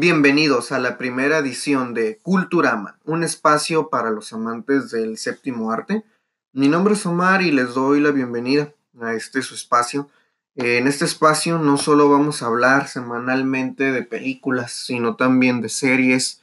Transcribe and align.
Bienvenidos 0.00 0.70
a 0.70 0.78
la 0.78 0.96
primera 0.96 1.38
edición 1.38 1.92
de 1.92 2.18
Culturama, 2.18 3.00
un 3.04 3.24
espacio 3.24 3.88
para 3.88 4.12
los 4.12 4.32
amantes 4.32 4.92
del 4.92 5.18
séptimo 5.18 5.72
arte. 5.72 6.04
Mi 6.52 6.68
nombre 6.68 6.94
es 6.94 7.04
Omar 7.04 7.42
y 7.42 7.50
les 7.50 7.74
doy 7.74 7.98
la 7.98 8.12
bienvenida 8.12 8.72
a 9.00 9.14
este 9.14 9.42
su 9.42 9.56
espacio. 9.56 10.08
En 10.54 10.86
este 10.86 11.04
espacio 11.04 11.58
no 11.58 11.78
solo 11.78 12.08
vamos 12.08 12.42
a 12.42 12.46
hablar 12.46 12.86
semanalmente 12.86 13.90
de 13.90 14.04
películas, 14.04 14.70
sino 14.70 15.16
también 15.16 15.60
de 15.62 15.68
series, 15.68 16.42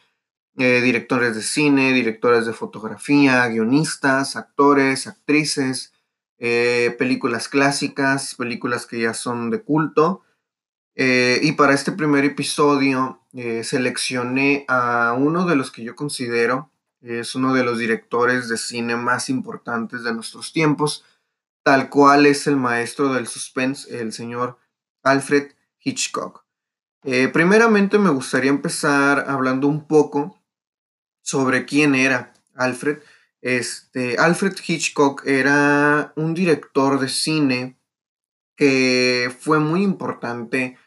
eh, 0.58 0.82
directores 0.84 1.34
de 1.34 1.42
cine, 1.42 1.94
directores 1.94 2.46
de 2.46 2.52
fotografía, 2.52 3.48
guionistas, 3.48 4.36
actores, 4.36 5.08
actrices, 5.08 5.94
eh, 6.40 6.94
películas 7.00 7.48
clásicas, 7.48 8.36
películas 8.36 8.86
que 8.86 9.00
ya 9.00 9.14
son 9.14 9.50
de 9.50 9.62
culto. 9.62 10.24
Eh, 10.98 11.40
y 11.42 11.54
para 11.54 11.74
este 11.74 11.94
primer 11.94 12.26
episodio 12.26 13.22
eh, 13.36 13.64
seleccioné 13.64 14.66
a 14.68 15.14
uno 15.18 15.46
de 15.46 15.56
los 15.56 15.72
que 15.72 15.84
yo 15.84 15.96
considero 15.96 16.72
es 17.02 17.36
uno 17.36 17.54
de 17.54 17.64
los 17.64 17.78
directores 17.78 18.50
de 18.50 18.58
cine 18.58 18.96
más 18.96 19.30
importantes 19.30 20.04
de 20.04 20.14
nuestros 20.14 20.54
tiempos, 20.54 21.06
tal 21.64 21.90
cual 21.90 22.26
es 22.26 22.48
el 22.48 22.56
maestro 22.56 23.14
del 23.14 23.28
suspense, 23.28 24.00
el 24.00 24.12
señor 24.12 24.58
Alfred 25.04 25.52
Hitchcock. 25.80 26.46
Eh, 27.04 27.28
primeramente 27.28 28.00
me 28.00 28.10
gustaría 28.10 28.50
empezar 28.50 29.26
hablando 29.28 29.68
un 29.68 29.86
poco 29.86 30.42
sobre 31.22 31.66
quién 31.66 31.94
era 31.94 32.34
Alfred. 32.56 33.00
Este, 33.42 34.18
Alfred 34.18 34.56
Hitchcock 34.66 35.28
era 35.28 36.12
un 36.16 36.34
director 36.34 37.00
de 37.00 37.10
cine 37.10 37.78
que 38.56 39.32
fue 39.40 39.60
muy 39.60 39.84
importante 39.84 40.78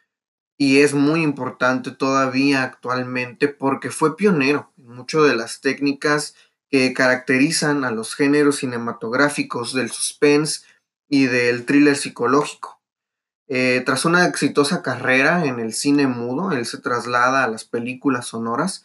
y 0.58 0.80
es 0.80 0.92
muy 0.92 1.22
importante 1.22 1.92
todavía 1.92 2.64
actualmente 2.64 3.46
porque 3.46 3.90
fue 3.90 4.16
pionero 4.16 4.72
en 4.76 4.88
muchas 4.88 5.22
de 5.22 5.36
las 5.36 5.60
técnicas 5.60 6.34
que 6.68 6.92
caracterizan 6.92 7.84
a 7.84 7.92
los 7.92 8.14
géneros 8.14 8.56
cinematográficos 8.56 9.72
del 9.72 9.90
suspense 9.90 10.62
y 11.08 11.26
del 11.26 11.64
thriller 11.64 11.96
psicológico. 11.96 12.80
Eh, 13.46 13.82
tras 13.86 14.04
una 14.04 14.26
exitosa 14.26 14.82
carrera 14.82 15.46
en 15.46 15.60
el 15.60 15.72
cine 15.72 16.06
mudo, 16.06 16.52
él 16.52 16.66
se 16.66 16.78
traslada 16.78 17.44
a 17.44 17.48
las 17.48 17.64
películas 17.64 18.26
sonoras 18.26 18.84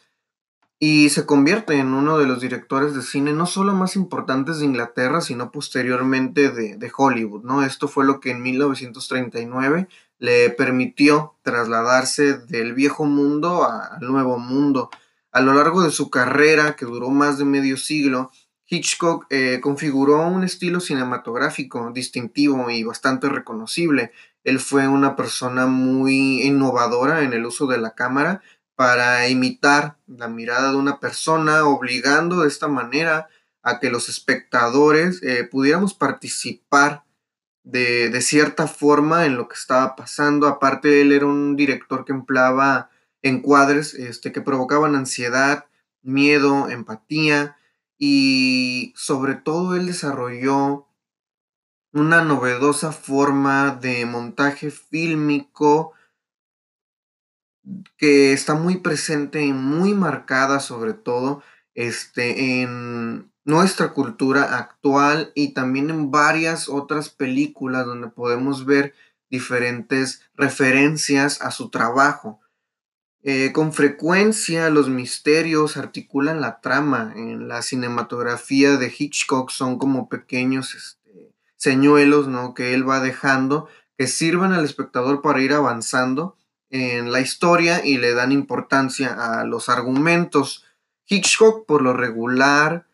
y 0.79 1.09
se 1.09 1.25
convierte 1.25 1.79
en 1.79 1.94
uno 1.94 2.17
de 2.17 2.27
los 2.27 2.39
directores 2.39 2.94
de 2.94 3.01
cine 3.01 3.33
no 3.33 3.45
solo 3.45 3.73
más 3.73 3.95
importantes 3.95 4.59
de 4.59 4.66
Inglaterra, 4.66 5.21
sino 5.21 5.51
posteriormente 5.51 6.49
de, 6.49 6.77
de 6.77 6.91
Hollywood. 6.95 7.44
¿no? 7.44 7.63
Esto 7.63 7.88
fue 7.88 8.05
lo 8.05 8.19
que 8.19 8.31
en 8.31 8.41
1939 8.41 9.89
le 10.23 10.49
permitió 10.52 11.35
trasladarse 11.41 12.38
del 12.38 12.73
viejo 12.73 13.03
mundo 13.03 13.69
al 13.69 13.99
nuevo 13.99 14.39
mundo. 14.39 14.89
A 15.33 15.41
lo 15.41 15.53
largo 15.53 15.83
de 15.83 15.91
su 15.91 16.09
carrera, 16.09 16.77
que 16.77 16.85
duró 16.85 17.09
más 17.09 17.38
de 17.38 17.43
medio 17.43 17.75
siglo, 17.75 18.31
Hitchcock 18.66 19.25
eh, 19.29 19.59
configuró 19.61 20.25
un 20.25 20.45
estilo 20.45 20.79
cinematográfico 20.79 21.91
distintivo 21.94 22.69
y 22.69 22.85
bastante 22.85 23.27
reconocible. 23.27 24.13
Él 24.45 24.61
fue 24.61 24.88
una 24.88 25.17
persona 25.17 25.66
muy 25.66 26.44
innovadora 26.44 27.23
en 27.23 27.33
el 27.33 27.45
uso 27.45 27.67
de 27.67 27.79
la 27.79 27.94
cámara 27.94 28.41
para 28.75 29.27
imitar 29.27 29.97
la 30.07 30.29
mirada 30.29 30.71
de 30.71 30.77
una 30.77 31.01
persona, 31.01 31.66
obligando 31.66 32.44
de 32.44 32.47
esta 32.47 32.69
manera 32.69 33.27
a 33.61 33.81
que 33.81 33.89
los 33.89 34.07
espectadores 34.07 35.21
eh, 35.21 35.44
pudiéramos 35.44 35.94
participar 35.94 37.03
de, 37.64 38.22
cierta 38.22 38.67
forma 38.67 39.25
en 39.25 39.38
lo 39.38 39.47
que 39.47 39.56
estaba 39.56 39.95
pasando. 39.95 40.47
Aparte, 40.47 41.02
él 41.02 41.11
era 41.11 41.25
un 41.25 41.56
director 41.56 42.06
que 42.06 42.12
empleaba 42.12 42.90
encuadres 43.22 43.94
este, 43.94 44.31
que 44.31 44.41
provocaban 44.41 44.96
ansiedad, 44.96 45.66
miedo, 46.02 46.69
empatía 46.69 47.57
y 47.97 48.94
sobre 48.97 49.35
todo 49.35 49.75
él 49.75 49.88
desarrolló 49.88 50.88
una 51.94 52.23
novedosa 52.23 52.91
forma 52.91 53.72
de 53.72 54.06
montaje 54.06 54.72
fílmico 54.72 55.94
que 57.97 58.34
está 58.34 58.56
muy 58.56 58.78
presente 58.78 59.46
y 59.46 59.53
muy 59.53 59.94
marcada 59.94 60.59
sobre 60.59 60.94
todo 60.94 61.44
este, 61.75 62.62
en, 62.62 63.31
nuestra 63.45 63.93
cultura 63.93 64.57
actual 64.57 65.31
y 65.35 65.53
también 65.53 65.89
en 65.89 66.11
varias 66.11 66.69
otras 66.69 67.09
películas 67.09 67.85
donde 67.85 68.07
podemos 68.07 68.65
ver 68.65 68.93
diferentes 69.29 70.21
referencias 70.35 71.41
a 71.41 71.51
su 71.51 71.69
trabajo. 71.69 72.39
Eh, 73.25 73.51
con 73.53 73.71
frecuencia 73.71 74.69
los 74.69 74.89
misterios 74.89 75.77
articulan 75.77 76.41
la 76.41 76.59
trama. 76.59 77.13
En 77.15 77.47
la 77.47 77.61
cinematografía 77.61 78.77
de 78.77 78.93
Hitchcock 78.95 79.49
son 79.49 79.77
como 79.77 80.09
pequeños 80.09 80.75
este, 80.75 81.33
señuelos 81.55 82.27
¿no? 82.27 82.53
que 82.53 82.73
él 82.73 82.87
va 82.87 82.99
dejando 82.99 83.67
que 83.97 84.07
sirvan 84.07 84.53
al 84.53 84.65
espectador 84.65 85.21
para 85.21 85.41
ir 85.41 85.53
avanzando 85.53 86.35
en 86.69 87.11
la 87.11 87.21
historia 87.21 87.85
y 87.85 87.97
le 87.97 88.13
dan 88.13 88.31
importancia 88.31 89.39
a 89.39 89.45
los 89.45 89.69
argumentos. 89.69 90.65
Hitchcock 91.07 91.65
por 91.65 91.81
lo 91.81 91.93
regular 91.93 92.87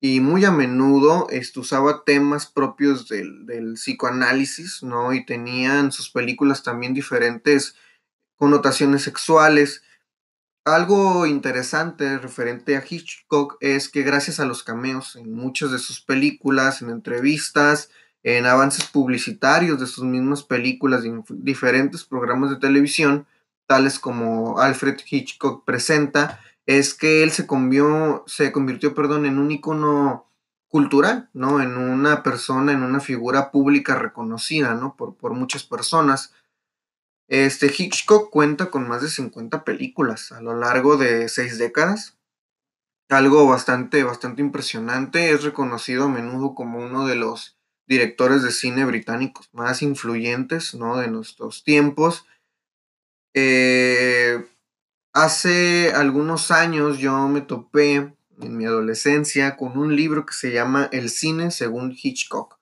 y 0.00 0.20
muy 0.20 0.44
a 0.44 0.50
menudo 0.50 1.26
este, 1.30 1.60
usaba 1.60 2.04
temas 2.04 2.46
propios 2.46 3.08
del, 3.08 3.46
del, 3.46 3.74
psicoanálisis, 3.74 4.82
¿no? 4.82 5.12
Y 5.12 5.24
tenía 5.24 5.78
en 5.80 5.92
sus 5.92 6.10
películas 6.10 6.62
también 6.62 6.94
diferentes 6.94 7.76
connotaciones 8.36 9.02
sexuales. 9.02 9.82
Algo 10.64 11.26
interesante 11.26 12.18
referente 12.18 12.76
a 12.76 12.84
Hitchcock 12.88 13.56
es 13.60 13.88
que 13.88 14.02
gracias 14.02 14.40
a 14.40 14.44
los 14.44 14.62
cameos 14.62 15.16
en 15.16 15.32
muchas 15.32 15.70
de 15.70 15.78
sus 15.78 16.00
películas, 16.00 16.82
en 16.82 16.90
entrevistas, 16.90 17.90
en 18.22 18.44
avances 18.44 18.84
publicitarios 18.86 19.78
de 19.78 19.86
sus 19.86 20.02
mismas 20.04 20.42
películas 20.42 21.04
y 21.04 21.08
en 21.08 21.24
diferentes 21.28 22.02
programas 22.02 22.50
de 22.50 22.56
televisión, 22.56 23.26
tales 23.68 24.00
como 24.00 24.58
Alfred 24.58 24.96
Hitchcock 25.08 25.64
presenta, 25.64 26.40
es 26.66 26.94
que 26.94 27.22
él 27.22 27.30
se, 27.30 27.46
convió, 27.46 28.24
se 28.26 28.52
convirtió 28.52 28.94
perdón, 28.94 29.24
en 29.24 29.38
un 29.38 29.50
icono 29.50 30.30
cultural, 30.68 31.30
¿no? 31.32 31.62
En 31.62 31.76
una 31.76 32.22
persona, 32.22 32.72
en 32.72 32.82
una 32.82 33.00
figura 33.00 33.50
pública 33.52 33.94
reconocida, 33.94 34.74
¿no? 34.74 34.96
Por, 34.96 35.16
por 35.16 35.32
muchas 35.32 35.64
personas. 35.64 36.34
Este 37.28 37.72
Hitchcock 37.76 38.30
cuenta 38.30 38.70
con 38.70 38.88
más 38.88 39.02
de 39.02 39.08
50 39.08 39.64
películas 39.64 40.32
a 40.32 40.40
lo 40.40 40.54
largo 40.58 40.96
de 40.96 41.28
seis 41.28 41.58
décadas. 41.58 42.18
Algo 43.08 43.46
bastante, 43.46 44.02
bastante 44.02 44.42
impresionante. 44.42 45.30
Es 45.30 45.44
reconocido 45.44 46.04
a 46.04 46.08
menudo 46.08 46.54
como 46.54 46.78
uno 46.78 47.06
de 47.06 47.14
los 47.14 47.56
directores 47.86 48.42
de 48.42 48.50
cine 48.50 48.84
británicos 48.84 49.48
más 49.52 49.82
influyentes, 49.82 50.74
¿no? 50.74 50.96
De 50.96 51.06
nuestros 51.08 51.62
tiempos. 51.62 52.26
Eh, 53.34 54.44
Hace 55.16 55.94
algunos 55.94 56.50
años 56.50 56.98
yo 56.98 57.26
me 57.28 57.40
topé 57.40 57.94
en 58.38 58.56
mi 58.58 58.66
adolescencia 58.66 59.56
con 59.56 59.78
un 59.78 59.96
libro 59.96 60.26
que 60.26 60.34
se 60.34 60.52
llama 60.52 60.90
El 60.92 61.08
cine 61.08 61.50
según 61.50 61.96
Hitchcock. 61.98 62.58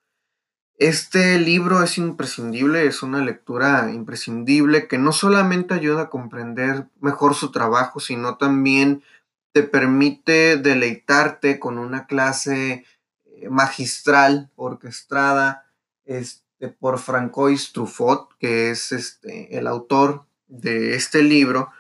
Este 0.77 1.41
libro 1.41 1.83
es 1.83 1.99
imprescindible, 1.99 2.87
es 2.87 3.03
una 3.03 3.25
lectura 3.25 3.91
imprescindible 3.93 4.87
que 4.87 4.99
no 4.99 5.11
solamente 5.11 5.75
ayuda 5.75 6.03
a 6.03 6.11
comprender 6.11 6.87
mejor 7.01 7.35
su 7.35 7.51
trabajo, 7.51 7.99
sino 7.99 8.37
también 8.37 9.03
te 9.51 9.65
permite 9.65 10.57
deleitarte 10.57 11.59
con 11.59 11.77
una 11.77 12.07
clase 12.07 12.85
eh, 13.25 13.49
magistral, 13.51 14.53
orquestada 14.55 15.67
este, 16.05 16.69
por 16.69 17.01
Francois 17.01 17.73
Truffaut, 17.73 18.29
que 18.39 18.71
es 18.71 18.93
este, 18.93 19.59
el 19.59 19.67
autor 19.67 20.25
de 20.47 20.95
este 20.95 21.25
libro 21.25 21.73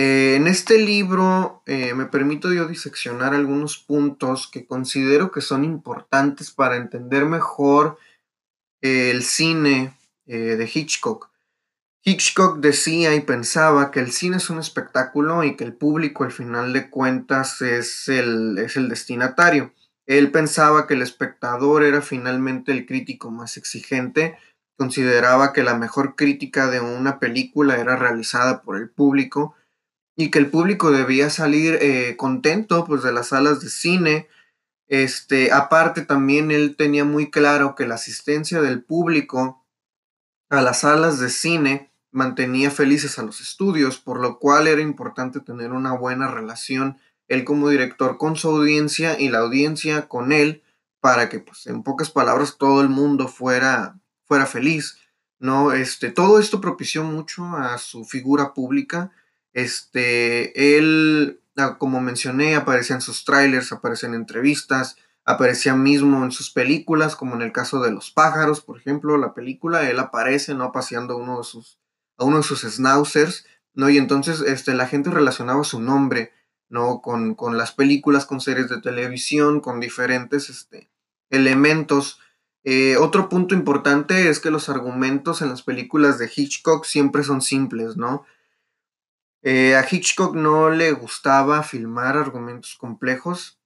eh, 0.00 0.36
en 0.36 0.46
este 0.46 0.78
libro 0.78 1.64
eh, 1.66 1.92
me 1.92 2.06
permito 2.06 2.52
yo 2.52 2.68
diseccionar 2.68 3.34
algunos 3.34 3.78
puntos 3.78 4.46
que 4.46 4.64
considero 4.64 5.32
que 5.32 5.40
son 5.40 5.64
importantes 5.64 6.52
para 6.52 6.76
entender 6.76 7.24
mejor 7.24 7.98
eh, 8.80 9.10
el 9.10 9.24
cine 9.24 9.98
de 10.24 10.70
Hitchcock. 10.72 11.30
Hitchcock 12.04 12.58
decía 12.58 13.14
y 13.14 13.22
pensaba 13.22 13.90
que 13.90 13.98
el 13.98 14.12
cine 14.12 14.36
es 14.36 14.50
un 14.50 14.58
espectáculo 14.58 15.42
y 15.42 15.56
que 15.56 15.64
el 15.64 15.72
público 15.72 16.22
al 16.22 16.32
final 16.32 16.74
de 16.74 16.90
cuentas 16.90 17.62
es 17.62 18.08
el, 18.08 18.58
es 18.58 18.76
el 18.76 18.90
destinatario. 18.90 19.72
Él 20.06 20.30
pensaba 20.30 20.86
que 20.86 20.94
el 20.94 21.02
espectador 21.02 21.82
era 21.82 22.02
finalmente 22.02 22.72
el 22.72 22.84
crítico 22.84 23.30
más 23.30 23.56
exigente, 23.56 24.36
consideraba 24.76 25.54
que 25.54 25.62
la 25.62 25.78
mejor 25.78 26.14
crítica 26.14 26.68
de 26.68 26.80
una 26.80 27.18
película 27.18 27.78
era 27.78 27.96
realizada 27.96 28.60
por 28.62 28.76
el 28.76 28.90
público 28.90 29.56
y 30.20 30.32
que 30.32 30.40
el 30.40 30.50
público 30.50 30.90
debía 30.90 31.30
salir 31.30 31.78
eh, 31.80 32.16
contento 32.16 32.84
pues 32.84 33.04
de 33.04 33.12
las 33.12 33.28
salas 33.28 33.60
de 33.60 33.70
cine. 33.70 34.26
Este, 34.88 35.52
aparte 35.52 36.02
también 36.02 36.50
él 36.50 36.74
tenía 36.76 37.04
muy 37.04 37.30
claro 37.30 37.76
que 37.76 37.86
la 37.86 37.94
asistencia 37.94 38.60
del 38.60 38.82
público 38.82 39.64
a 40.50 40.60
las 40.60 40.80
salas 40.80 41.20
de 41.20 41.28
cine 41.30 41.92
mantenía 42.10 42.72
felices 42.72 43.20
a 43.20 43.22
los 43.22 43.40
estudios, 43.40 43.98
por 43.98 44.18
lo 44.18 44.40
cual 44.40 44.66
era 44.66 44.80
importante 44.80 45.38
tener 45.38 45.70
una 45.70 45.92
buena 45.92 46.26
relación 46.26 46.98
él 47.28 47.44
como 47.44 47.68
director 47.68 48.18
con 48.18 48.34
su 48.34 48.48
audiencia 48.48 49.20
y 49.20 49.28
la 49.28 49.38
audiencia 49.38 50.08
con 50.08 50.32
él 50.32 50.64
para 50.98 51.28
que 51.28 51.38
pues 51.38 51.68
en 51.68 51.84
pocas 51.84 52.10
palabras 52.10 52.56
todo 52.58 52.80
el 52.80 52.88
mundo 52.88 53.28
fuera 53.28 54.00
fuera 54.24 54.46
feliz, 54.46 54.98
¿no? 55.38 55.70
Este, 55.70 56.10
todo 56.10 56.40
esto 56.40 56.60
propició 56.60 57.04
mucho 57.04 57.44
a 57.56 57.78
su 57.78 58.04
figura 58.04 58.52
pública. 58.52 59.12
Este, 59.52 60.78
él, 60.78 61.40
ah, 61.56 61.76
como 61.78 62.00
mencioné, 62.00 62.56
aparecía 62.56 62.96
en 62.96 63.02
sus 63.02 63.24
trailers, 63.24 63.72
aparecía 63.72 64.08
en 64.08 64.14
entrevistas, 64.14 64.96
aparecía 65.24 65.74
mismo 65.74 66.24
en 66.24 66.30
sus 66.30 66.50
películas, 66.50 67.16
como 67.16 67.34
en 67.34 67.42
el 67.42 67.52
caso 67.52 67.80
de 67.80 67.90
Los 67.90 68.10
pájaros, 68.10 68.60
por 68.60 68.78
ejemplo, 68.78 69.18
la 69.18 69.34
película, 69.34 69.88
él 69.90 69.98
aparece, 69.98 70.54
¿no? 70.54 70.72
Paseando 70.72 71.16
uno 71.16 71.38
de 71.38 71.44
sus, 71.44 71.78
a 72.16 72.24
uno 72.24 72.38
de 72.38 72.42
sus 72.42 72.62
schnauzers, 72.62 73.44
¿no? 73.74 73.90
Y 73.90 73.98
entonces 73.98 74.40
este, 74.40 74.74
la 74.74 74.86
gente 74.86 75.10
relacionaba 75.10 75.64
su 75.64 75.80
nombre, 75.80 76.32
¿no? 76.68 77.00
Con, 77.02 77.34
con 77.34 77.58
las 77.58 77.72
películas, 77.72 78.26
con 78.26 78.40
series 78.40 78.68
de 78.68 78.80
televisión, 78.80 79.60
con 79.60 79.80
diferentes 79.80 80.48
este, 80.50 80.90
elementos. 81.30 82.20
Eh, 82.64 82.96
otro 82.96 83.28
punto 83.28 83.54
importante 83.54 84.28
es 84.28 84.40
que 84.40 84.50
los 84.50 84.68
argumentos 84.68 85.42
en 85.42 85.48
las 85.48 85.62
películas 85.62 86.18
de 86.18 86.30
Hitchcock 86.34 86.84
siempre 86.84 87.22
son 87.22 87.40
simples, 87.40 87.96
¿no? 87.96 88.24
Eh, 89.42 89.76
a 89.76 89.86
Hitchcock 89.88 90.34
no 90.34 90.70
le 90.70 90.92
gustaba 90.92 91.62
filmar 91.62 92.16
argumentos 92.16 92.76
complejos, 92.76 93.58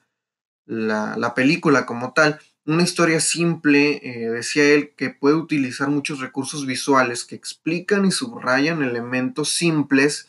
la, 0.66 1.34
película 1.34 1.86
como 1.86 2.12
tal. 2.14 2.40
Una 2.66 2.84
historia 2.84 3.22
simple, 3.22 4.02
eh, 4.04 4.30
decía 4.30 4.66
él, 4.66 4.94
que 4.98 5.12
puede 5.12 5.36
utilizar 5.36 5.88
muchos 5.88 6.20
recursos 6.20 6.66
visuales 6.66 7.24
que 7.24 7.36
explican 7.36 8.06
y 8.06 8.12
subrayan 8.12 8.84
elementos 8.84 9.52
simples, 9.52 10.28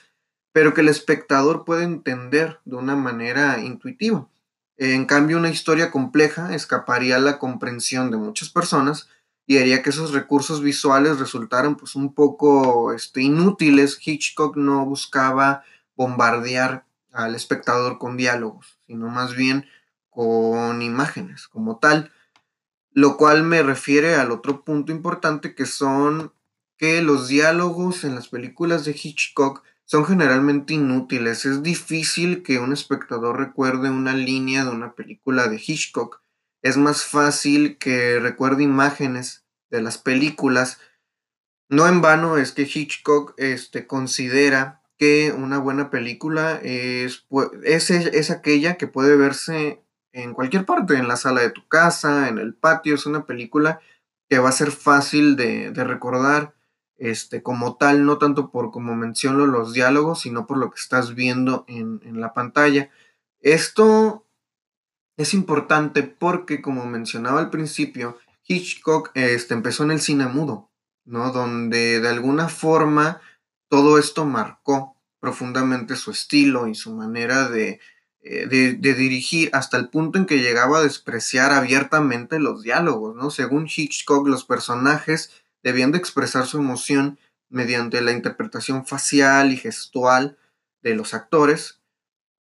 pero 0.52 0.74
que 0.74 0.82
el 0.82 0.88
espectador 0.88 1.64
puede 1.64 1.84
entender 1.84 2.60
de 2.64 2.76
una 2.76 2.94
manera 2.94 3.58
intuitiva. 3.58 4.28
En 4.76 5.06
cambio, 5.06 5.38
una 5.38 5.50
historia 5.50 5.90
compleja 5.90 6.54
escaparía 6.54 7.16
a 7.16 7.20
la 7.20 7.38
comprensión 7.38 8.10
de 8.10 8.18
muchas 8.18 8.50
personas 8.50 9.08
y 9.46 9.58
haría 9.58 9.82
que 9.82 9.90
esos 9.90 10.12
recursos 10.12 10.60
visuales 10.60 11.18
resultaran 11.18 11.76
pues 11.76 11.94
un 11.94 12.14
poco 12.14 12.92
este, 12.92 13.22
inútiles. 13.22 13.98
Hitchcock 14.04 14.56
no 14.56 14.84
buscaba 14.84 15.62
bombardear 15.94 16.84
al 17.12 17.34
espectador 17.34 17.98
con 17.98 18.16
diálogos, 18.16 18.78
sino 18.86 19.08
más 19.08 19.34
bien 19.34 19.66
con 20.10 20.82
imágenes 20.82 21.46
como 21.48 21.78
tal, 21.78 22.10
lo 22.92 23.16
cual 23.16 23.42
me 23.44 23.62
refiere 23.62 24.16
al 24.16 24.30
otro 24.30 24.64
punto 24.64 24.90
importante 24.90 25.54
que 25.54 25.66
son 25.66 26.32
que 26.76 27.00
los 27.00 27.28
diálogos 27.28 28.04
en 28.04 28.14
las 28.14 28.28
películas 28.28 28.84
de 28.84 28.92
Hitchcock 28.92 29.62
son 29.84 30.04
generalmente 30.04 30.74
inútiles. 30.74 31.44
Es 31.44 31.62
difícil 31.62 32.42
que 32.42 32.58
un 32.58 32.72
espectador 32.72 33.38
recuerde 33.38 33.88
una 33.88 34.14
línea 34.14 34.64
de 34.64 34.70
una 34.70 34.92
película 34.92 35.48
de 35.48 35.62
Hitchcock 35.64 36.20
es 36.62 36.76
más 36.76 37.04
fácil 37.04 37.78
que 37.78 38.18
recuerde 38.18 38.62
imágenes 38.62 39.44
de 39.70 39.82
las 39.82 39.98
películas. 39.98 40.78
No 41.68 41.86
en 41.88 42.00
vano 42.00 42.36
es 42.36 42.52
que 42.52 42.62
Hitchcock 42.62 43.34
este, 43.36 43.86
considera 43.86 44.82
que 44.98 45.32
una 45.36 45.58
buena 45.58 45.90
película 45.90 46.58
es, 46.62 47.26
es, 47.64 47.90
es 47.90 48.30
aquella 48.30 48.76
que 48.76 48.86
puede 48.86 49.16
verse 49.16 49.82
en 50.12 50.32
cualquier 50.32 50.64
parte, 50.64 50.96
en 50.96 51.08
la 51.08 51.16
sala 51.16 51.42
de 51.42 51.50
tu 51.50 51.66
casa, 51.68 52.28
en 52.28 52.38
el 52.38 52.54
patio. 52.54 52.94
Es 52.94 53.06
una 53.06 53.26
película 53.26 53.80
que 54.28 54.38
va 54.38 54.48
a 54.48 54.52
ser 54.52 54.70
fácil 54.70 55.36
de, 55.36 55.70
de 55.70 55.84
recordar 55.84 56.54
este, 56.98 57.42
como 57.42 57.76
tal, 57.76 58.06
no 58.06 58.18
tanto 58.18 58.50
por 58.50 58.70
como 58.70 58.94
menciono 58.96 59.46
los 59.46 59.72
diálogos, 59.72 60.22
sino 60.22 60.46
por 60.46 60.56
lo 60.58 60.70
que 60.70 60.80
estás 60.80 61.14
viendo 61.14 61.64
en, 61.68 62.00
en 62.04 62.20
la 62.20 62.32
pantalla. 62.32 62.90
Esto 63.40 64.25
es 65.16 65.34
importante 65.34 66.02
porque, 66.02 66.60
como 66.60 66.84
mencionaba 66.86 67.40
al 67.40 67.50
principio, 67.50 68.18
Hitchcock 68.46 69.10
este, 69.14 69.54
empezó 69.54 69.84
en 69.84 69.92
el 69.92 70.00
cine 70.00 70.26
mudo, 70.26 70.70
¿no? 71.04 71.32
Donde 71.32 72.00
de 72.00 72.08
alguna 72.08 72.48
forma 72.48 73.20
todo 73.68 73.98
esto 73.98 74.24
marcó 74.24 74.96
profundamente 75.20 75.96
su 75.96 76.10
estilo 76.10 76.68
y 76.68 76.74
su 76.74 76.94
manera 76.94 77.48
de, 77.48 77.80
eh, 78.28 78.46
de, 78.46 78.94
dirigir 78.94 79.50
hasta 79.52 79.76
el 79.76 79.88
punto 79.88 80.18
en 80.18 80.26
que 80.26 80.38
llegaba 80.38 80.78
a 80.78 80.82
despreciar 80.82 81.52
abiertamente 81.52 82.38
los 82.38 82.62
diálogos, 82.62 83.14
¿no? 83.14 83.30
Según 83.30 83.68
Hitchcock, 83.68 84.26
los 84.26 84.44
personajes 84.44 85.30
debían 85.62 85.92
de 85.92 85.98
expresar 85.98 86.46
su 86.46 86.58
emoción 86.58 87.18
mediante 87.48 88.00
la 88.00 88.12
interpretación 88.12 88.84
facial 88.84 89.52
y 89.52 89.56
gestual 89.56 90.36
de 90.82 90.94
los 90.94 91.14
actores, 91.14 91.80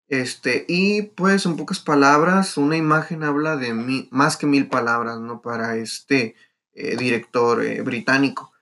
este, 0.09 0.65
y 0.69 1.03
pues 1.03 1.47
en 1.47 1.57
pocas 1.57 1.81
palabras, 1.81 2.57
una 2.57 2.77
imagen 2.77 3.25
habla 3.25 3.57
de 3.57 3.73
más 4.11 4.37
que 4.37 4.47
mil 4.47 4.69
palabras, 4.69 5.21
¿no? 5.21 5.41
Para 5.41 5.77
este 5.77 6.35
eh, 6.73 6.97
director 6.97 7.65
eh, 7.65 7.81
británico. 7.83 8.53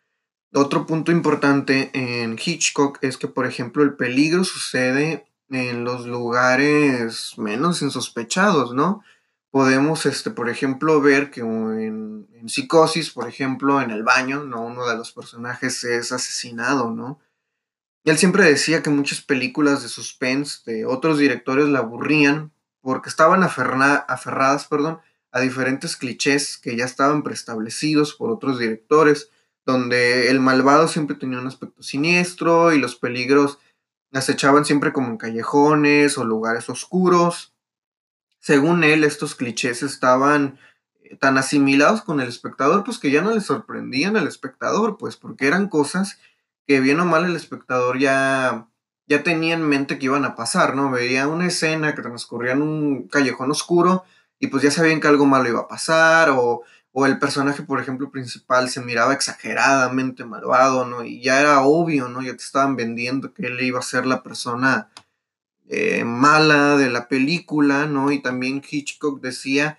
Otro 0.55 0.87
punto 0.87 1.11
importante 1.11 1.91
en 1.95 2.39
Hitchcock 2.39 2.99
es 3.01 3.17
que, 3.17 3.27
por 3.27 3.47
ejemplo, 3.47 3.83
el 3.83 3.95
peligro 3.95 4.45
sucede 4.45 5.27
en 5.51 5.85
los 5.85 6.07
lugares 6.07 7.33
menos 7.39 7.83
insospechados, 7.83 8.75
¿no? 8.75 9.03
Podemos, 9.51 10.07
este, 10.07 10.31
por 10.31 10.49
ejemplo, 10.49 11.01
ver 11.01 11.31
que 11.31 11.41
en, 11.41 12.29
en 12.35 12.49
Psicosis, 12.49 13.11
por 13.11 13.29
ejemplo, 13.29 13.81
en 13.83 13.91
el 13.91 14.03
baño, 14.03 14.45
¿no? 14.45 14.63
Uno 14.63 14.87
de 14.87 14.97
los 14.97 15.13
personajes 15.13 15.85
es 15.85 16.13
asesinado, 16.13 16.91
¿no? 16.91 17.19
Y 18.05 18.11
él 18.11 18.19
siempre 18.19 18.45
decía 18.45 18.83
que 18.83 18.91
muchas 18.91 19.21
películas 19.21 19.83
de 19.83 19.89
suspense 19.89 20.61
de 20.71 20.87
otros 20.87 21.19
directores 21.19 21.69
la 21.69 21.81
aburrían 21.81 22.53
porque 22.81 23.09
estaban 23.09 23.45
aferradas 23.45 24.67
perdón, 24.67 25.01
a 25.31 25.41
diferentes 25.41 25.97
clichés 25.97 26.59
que 26.59 26.77
ya 26.77 26.85
estaban 26.85 27.23
preestablecidos 27.23 28.15
por 28.15 28.31
otros 28.31 28.59
directores, 28.59 29.31
donde 29.65 30.29
el 30.31 30.41
malvado 30.41 30.89
siempre 30.89 31.17
tenía 31.17 31.39
un 31.39 31.47
aspecto 31.47 31.83
siniestro 31.83 32.73
y 32.73 32.79
los 32.79 32.97
peligros 32.97 33.59
acechaban 34.13 34.65
siempre 34.65 34.93
como 34.93 35.09
en 35.09 35.17
callejones 35.17 36.19
o 36.19 36.25
lugares 36.25 36.69
oscuros. 36.69 37.55
Según 38.41 38.85
él, 38.85 39.05
estos 39.05 39.35
clichés 39.35 39.83
estaban 39.83 40.59
eh, 41.03 41.17
tan 41.17 41.39
asimilados 41.39 42.03
con 42.03 42.21
el 42.21 42.29
espectador, 42.29 42.85
pues 42.85 42.99
que 42.99 43.11
ya 43.11 43.23
no 43.23 43.33
le 43.33 43.41
sorprendían 43.41 44.17
al 44.17 44.27
espectador, 44.27 44.99
pues 44.99 45.17
porque 45.17 45.47
eran 45.47 45.69
cosas 45.69 46.19
que 46.67 46.81
bien 46.81 47.01
o 47.01 47.05
mal 47.05 47.25
el 47.25 47.37
espectador 47.37 47.99
ya, 47.99 48.69
ya 49.07 49.23
tenía 49.23 49.55
en 49.55 49.69
mente 49.69 49.99
que 49.99 50.07
iban 50.07 50.25
a 50.25 50.35
pasar, 50.35 50.75
¿no? 50.75 50.91
Veía 50.91 51.29
una 51.29 51.47
escena 51.47 51.95
que 51.95 52.03
transcurría 52.03 52.53
en 52.53 52.63
un 52.63 53.09
callejón 53.09 53.51
oscuro 53.51 54.05
y 54.39 54.49
pues 54.49 54.63
ya 54.63 54.71
sabían 54.71 55.01
que 55.01 55.09
algo 55.09 55.27
malo 55.27 55.49
iba 55.49 55.61
a 55.61 55.69
pasar 55.69 56.31
o, 56.31 56.63
o 56.93 57.07
el 57.07 57.19
personaje, 57.19 57.63
por 57.63 57.81
ejemplo, 57.81 58.11
principal 58.11 58.69
se 58.69 58.83
miraba 58.83 59.15
exageradamente 59.15 60.25
malvado, 60.25 60.85
¿no? 60.87 61.05
Y 61.05 61.23
ya 61.23 61.41
era 61.41 61.63
obvio, 61.63 62.09
¿no? 62.09 62.23
Ya 62.23 62.37
te 62.37 62.45
estaban 62.45 62.77
vendiendo 62.77 63.33
que 63.33 63.47
él 63.47 63.61
iba 63.61 63.79
a 63.79 63.83
ser 63.83 64.05
la 64.05 64.23
persona 64.23 64.91
eh, 65.69 66.05
mala 66.05 66.77
de 66.77 66.91
la 66.91 67.09
película, 67.09 67.87
¿no? 67.87 68.13
Y 68.13 68.21
también 68.21 68.63
Hitchcock 68.69 69.23
decía 69.23 69.79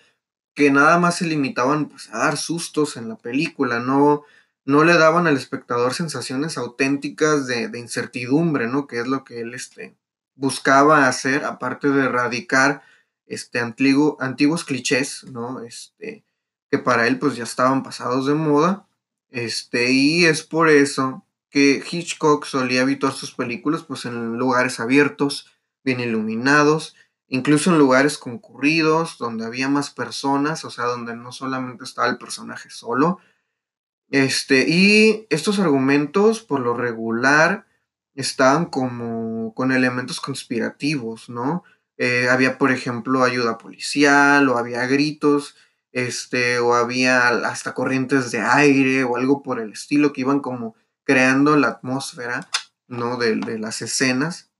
que 0.55 0.71
nada 0.71 0.97
más 0.97 1.17
se 1.17 1.27
limitaban 1.27 1.87
pues, 1.89 2.09
a 2.11 2.17
dar 2.17 2.37
sustos 2.37 2.97
en 2.97 3.09
la 3.09 3.17
película, 3.17 3.79
no, 3.79 4.23
no 4.65 4.83
le 4.83 4.93
daban 4.93 5.27
al 5.27 5.35
espectador 5.35 5.93
sensaciones 5.93 6.57
auténticas 6.57 7.47
de, 7.47 7.69
incertidumbre, 7.77 8.67
¿no? 8.67 8.87
Que 8.87 8.99
es 8.99 9.07
lo 9.07 9.23
que 9.23 9.41
él 9.41 9.53
este, 9.53 9.97
buscaba 10.35 11.07
hacer, 11.07 11.43
aparte 11.43 11.89
de 11.89 12.05
erradicar 12.05 12.83
este, 13.25 13.59
antiguo, 13.59 14.17
antiguos 14.19 14.63
clichés, 14.63 15.25
¿no? 15.25 15.61
Este, 15.61 16.23
que 16.71 16.79
para 16.79 17.07
él 17.07 17.19
pues 17.19 17.35
ya 17.35 17.43
estaban 17.43 17.83
pasados 17.83 18.25
de 18.25 18.33
moda. 18.33 18.87
Este, 19.29 19.91
y 19.91 20.25
es 20.25 20.43
por 20.43 20.69
eso 20.69 21.25
que 21.49 21.83
Hitchcock 21.89 22.45
solía 22.45 22.81
habituar 22.81 23.13
sus 23.13 23.33
películas 23.33 23.83
pues 23.83 24.05
en 24.05 24.37
lugares 24.37 24.79
abiertos, 24.79 25.51
bien 25.83 25.99
iluminados, 25.99 26.95
incluso 27.27 27.71
en 27.71 27.77
lugares 27.77 28.17
concurridos, 28.17 29.17
donde 29.19 29.45
había 29.45 29.69
más 29.69 29.89
personas, 29.89 30.65
o 30.65 30.71
sea, 30.71 30.85
donde 30.85 31.15
no 31.15 31.31
solamente 31.31 31.83
estaba 31.83 32.07
el 32.07 32.17
personaje 32.17 32.69
solo, 32.69 33.19
Este, 34.13 34.69
y 34.69 35.25
estos 35.31 35.57
argumentos, 35.57 36.43
por 36.43 36.59
lo 36.59 36.75
regular, 36.75 37.65
estaban 38.13 38.67
como 38.67 39.55
con 39.55 39.71
elementos 39.71 40.21
conspirativos, 40.21 41.29
¿no? 41.29 41.63
Eh, 41.97 42.27
había, 42.29 42.59
por 42.59 42.71
ejemplo, 42.71 43.23
ayuda 43.23 43.57
policial, 43.57 44.47
o 44.49 44.59
había 44.59 44.85
gritos, 44.85 45.55
este, 45.93 46.59
o 46.59 46.75
había 46.75 47.29
hasta 47.29 47.73
corrientes 47.73 48.29
de 48.29 48.39
aire, 48.39 49.03
o 49.03 49.15
algo 49.15 49.41
por 49.41 49.59
el 49.59 49.71
estilo, 49.71 50.13
que 50.13 50.21
iban 50.21 50.41
como 50.41 50.75
creando 51.05 51.57
la 51.57 51.69
atmósfera, 51.69 52.47
¿no? 52.87 53.17
De, 53.17 53.37
de 53.37 53.57
las 53.57 53.81
escenas. 53.81 54.51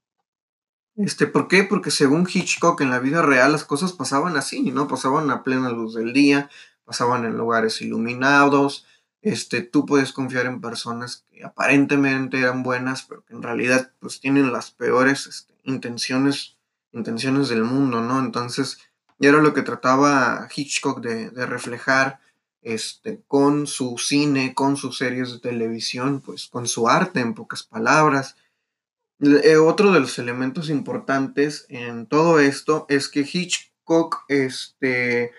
Este, 0.96 1.28
¿por 1.28 1.48
qué? 1.48 1.64
Porque 1.64 1.92
según 1.92 2.28
Hitchcock 2.28 2.82
en 2.82 2.90
la 2.90 2.98
vida 2.98 3.22
real 3.22 3.52
las 3.52 3.66
cosas 3.66 3.94
pasaban 3.94 4.36
así, 4.36 4.72
¿no? 4.72 4.88
Pasaban 4.88 5.30
a 5.30 5.44
plena 5.44 5.70
luz 5.70 5.94
del 5.94 6.12
día, 6.12 6.50
pasaban 6.86 7.24
en 7.26 7.38
lugares 7.38 7.84
iluminados, 7.84 8.88
este, 9.24 9.62
tú 9.62 9.86
puedes 9.86 10.12
confiar 10.12 10.46
en 10.46 10.60
personas 10.60 11.26
que 11.32 11.46
aparentemente 11.46 12.40
eran 12.40 12.62
buenas, 12.62 13.04
pero 13.04 13.24
que 13.24 13.34
en 13.34 13.42
realidad 13.42 13.92
pues 14.00 14.20
tienen 14.20 14.52
las 14.52 14.72
peores 14.72 15.28
este, 15.28 15.54
intenciones, 15.64 16.58
intenciones 16.92 17.48
del 17.48 17.64
mundo, 17.64 18.02
¿no? 18.02 18.20
Entonces, 18.20 18.80
era 19.20 19.42
lo 19.42 19.54
que 19.54 19.62
trataba 19.62 20.50
Hitchcock 20.54 21.00
de, 21.00 21.30
reflejar 21.46 22.20
este, 22.62 23.24
con 23.26 23.66
su 23.66 23.98
cine, 23.98 24.54
con 24.54 24.76
sus 24.76 24.98
series 24.98 25.32
de 25.32 25.40
televisión, 25.40 26.20
pues 26.20 26.48
con 26.48 26.68
su 26.68 26.90
arte, 26.90 27.22
en 27.22 27.34
pocas 27.34 27.64
palabras. 27.64 28.36
Eh, 29.22 29.56
otro 29.56 29.94
de 29.94 30.02
los 30.02 30.20
elementos 30.20 30.70
importantes 30.70 31.66
en 31.70 32.08
todo 32.08 32.42
esto 32.42 32.86
es 32.90 33.08
que 33.08 33.22
Hitchcock 33.22 34.26
este, 34.28 35.32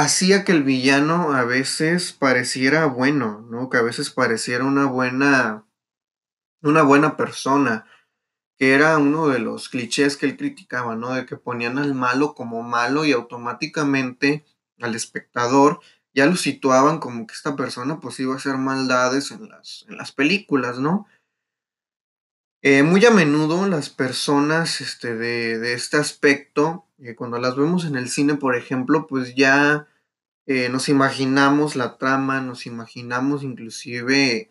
hacía 0.00 0.44
que 0.44 0.52
el 0.52 0.62
villano 0.62 1.32
a 1.32 1.44
veces 1.44 2.12
pareciera 2.12 2.86
bueno, 2.86 3.46
¿no? 3.50 3.68
Que 3.68 3.76
a 3.76 3.82
veces 3.82 4.10
pareciera 4.10 4.64
una 4.64 4.86
buena, 4.86 5.66
una 6.62 6.82
buena 6.82 7.16
persona, 7.16 7.86
que 8.56 8.72
era 8.72 8.96
uno 8.98 9.28
de 9.28 9.38
los 9.38 9.68
clichés 9.68 10.16
que 10.16 10.26
él 10.26 10.36
criticaba, 10.36 10.96
¿no? 10.96 11.12
De 11.12 11.26
que 11.26 11.36
ponían 11.36 11.78
al 11.78 11.94
malo 11.94 12.34
como 12.34 12.62
malo 12.62 13.04
y 13.04 13.12
automáticamente 13.12 14.44
al 14.80 14.94
espectador 14.94 15.80
ya 16.14 16.26
lo 16.26 16.36
situaban 16.36 16.98
como 16.98 17.26
que 17.26 17.34
esta 17.34 17.54
persona 17.54 18.00
pues 18.00 18.18
iba 18.20 18.34
a 18.34 18.38
hacer 18.38 18.56
maldades 18.56 19.30
en 19.30 19.48
las, 19.48 19.84
en 19.88 19.96
las 19.96 20.12
películas, 20.12 20.78
¿no? 20.78 21.06
Eh, 22.62 22.82
muy 22.82 23.04
a 23.04 23.10
menudo 23.10 23.66
las 23.66 23.90
personas 23.90 24.80
este, 24.80 25.14
de, 25.14 25.58
de 25.58 25.74
este 25.74 25.96
aspecto, 25.96 26.86
eh, 26.98 27.14
cuando 27.14 27.38
las 27.38 27.56
vemos 27.56 27.84
en 27.84 27.96
el 27.96 28.08
cine, 28.08 28.34
por 28.34 28.56
ejemplo, 28.56 29.06
pues 29.06 29.34
ya 29.34 29.86
eh, 30.52 30.68
nos 30.68 30.88
imaginamos 30.88 31.76
la 31.76 31.96
trama, 31.96 32.40
nos 32.40 32.66
imaginamos 32.66 33.44
inclusive 33.44 34.50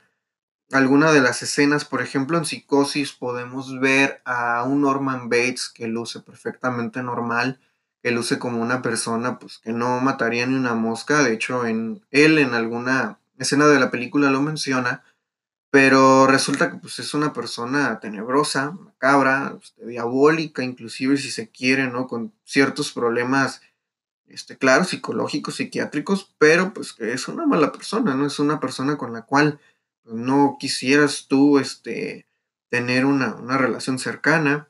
alguna 0.71 1.11
de 1.11 1.19
las 1.19 1.43
escenas, 1.43 1.83
por 1.83 2.01
ejemplo 2.01 2.37
en 2.37 2.45
Psicosis 2.45 3.11
podemos 3.11 3.81
ver 3.81 4.21
a 4.23 4.63
un 4.63 4.79
Norman 4.79 5.27
Bates 5.27 5.67
que 5.67 5.87
luce 5.87 6.21
perfectamente 6.21 7.03
normal, 7.03 7.59
que 8.01 8.11
luce 8.11 8.39
como 8.39 8.61
una 8.61 8.81
persona 8.81 9.39
pues 9.39 9.57
que 9.57 9.73
no 9.73 9.99
mataría 9.99 10.45
ni 10.45 10.55
una 10.55 10.73
mosca, 10.73 11.21
de 11.21 11.33
hecho 11.33 11.65
en 11.65 12.01
él 12.11 12.37
en 12.37 12.53
alguna 12.53 13.19
escena 13.37 13.67
de 13.67 13.81
la 13.81 13.91
película 13.91 14.31
lo 14.31 14.41
menciona, 14.41 15.03
pero 15.69 16.27
resulta 16.27 16.71
que 16.71 16.77
pues 16.77 16.99
es 16.99 17.13
una 17.13 17.33
persona 17.33 17.99
tenebrosa, 17.99 18.71
macabra, 18.71 19.57
este, 19.61 19.85
diabólica 19.85 20.63
inclusive 20.63 21.17
si 21.17 21.29
se 21.29 21.49
quiere, 21.49 21.87
¿no? 21.89 22.07
Con 22.07 22.31
ciertos 22.45 22.93
problemas 22.93 23.61
este, 24.29 24.57
claro, 24.57 24.83
psicológicos, 24.83 25.55
psiquiátricos, 25.55 26.33
pero 26.38 26.74
pues 26.74 26.95
es 27.00 27.27
una 27.27 27.45
mala 27.45 27.71
persona, 27.71 28.15
¿no? 28.15 28.25
Es 28.25 28.39
una 28.39 28.59
persona 28.59 28.98
con 28.98 29.13
la 29.13 29.24
cual 29.24 29.59
pues, 30.03 30.15
no 30.15 30.57
quisieras 30.59 31.25
tú 31.27 31.59
este, 31.59 32.27
tener 32.69 33.05
una, 33.05 33.36
relación 33.57 34.00
cercana. 34.00 34.69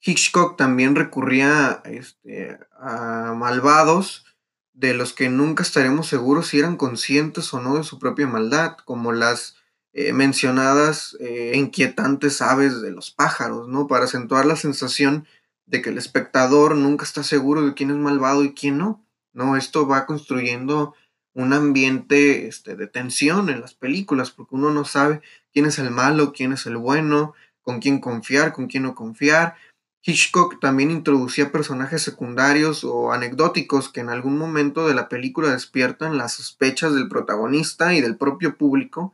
Hitchcock 0.00 0.56
también 0.56 0.94
recurría 0.94 1.82
este, 1.84 2.58
a 2.78 3.34
malvados 3.36 4.24
de 4.72 4.94
los 4.94 5.12
que 5.12 5.28
nunca 5.28 5.64
estaremos 5.64 6.06
seguros 6.06 6.48
si 6.48 6.60
eran 6.60 6.76
conscientes 6.76 7.52
o 7.52 7.60
no 7.60 7.76
de 7.76 7.82
su 7.82 7.98
propia 7.98 8.28
maldad, 8.28 8.76
como 8.84 9.12
las 9.12 9.56
eh, 9.92 10.12
mencionadas 10.12 11.16
e 11.18 11.56
inquietantes 11.56 12.40
aves 12.40 12.80
de 12.80 12.92
los 12.92 13.10
pájaros, 13.10 13.66
¿no? 13.66 13.88
Para 13.88 14.04
acentuar 14.04 14.46
la 14.46 14.54
sensación 14.54 15.26
de 15.68 15.82
que 15.82 15.90
el 15.90 15.98
espectador 15.98 16.74
nunca 16.74 17.04
está 17.04 17.22
seguro 17.22 17.64
de 17.64 17.74
quién 17.74 17.90
es 17.90 17.96
malvado 17.96 18.42
y 18.42 18.54
quién 18.54 18.78
no. 18.78 19.04
No, 19.32 19.56
esto 19.56 19.86
va 19.86 20.06
construyendo 20.06 20.94
un 21.34 21.52
ambiente 21.52 22.48
este, 22.48 22.74
de 22.74 22.86
tensión 22.86 23.50
en 23.50 23.60
las 23.60 23.74
películas, 23.74 24.30
porque 24.30 24.56
uno 24.56 24.70
no 24.70 24.84
sabe 24.84 25.20
quién 25.52 25.66
es 25.66 25.78
el 25.78 25.90
malo, 25.90 26.32
quién 26.32 26.52
es 26.52 26.66
el 26.66 26.76
bueno, 26.76 27.34
con 27.62 27.80
quién 27.80 28.00
confiar, 28.00 28.52
con 28.52 28.66
quién 28.66 28.84
no 28.84 28.94
confiar. 28.94 29.56
Hitchcock 30.02 30.58
también 30.58 30.90
introducía 30.90 31.52
personajes 31.52 32.02
secundarios 32.02 32.82
o 32.82 33.12
anecdóticos 33.12 33.90
que 33.90 34.00
en 34.00 34.08
algún 34.08 34.38
momento 34.38 34.88
de 34.88 34.94
la 34.94 35.08
película 35.08 35.50
despiertan 35.50 36.16
las 36.16 36.34
sospechas 36.34 36.94
del 36.94 37.08
protagonista 37.08 37.94
y 37.94 38.00
del 38.00 38.16
propio 38.16 38.56
público 38.56 39.12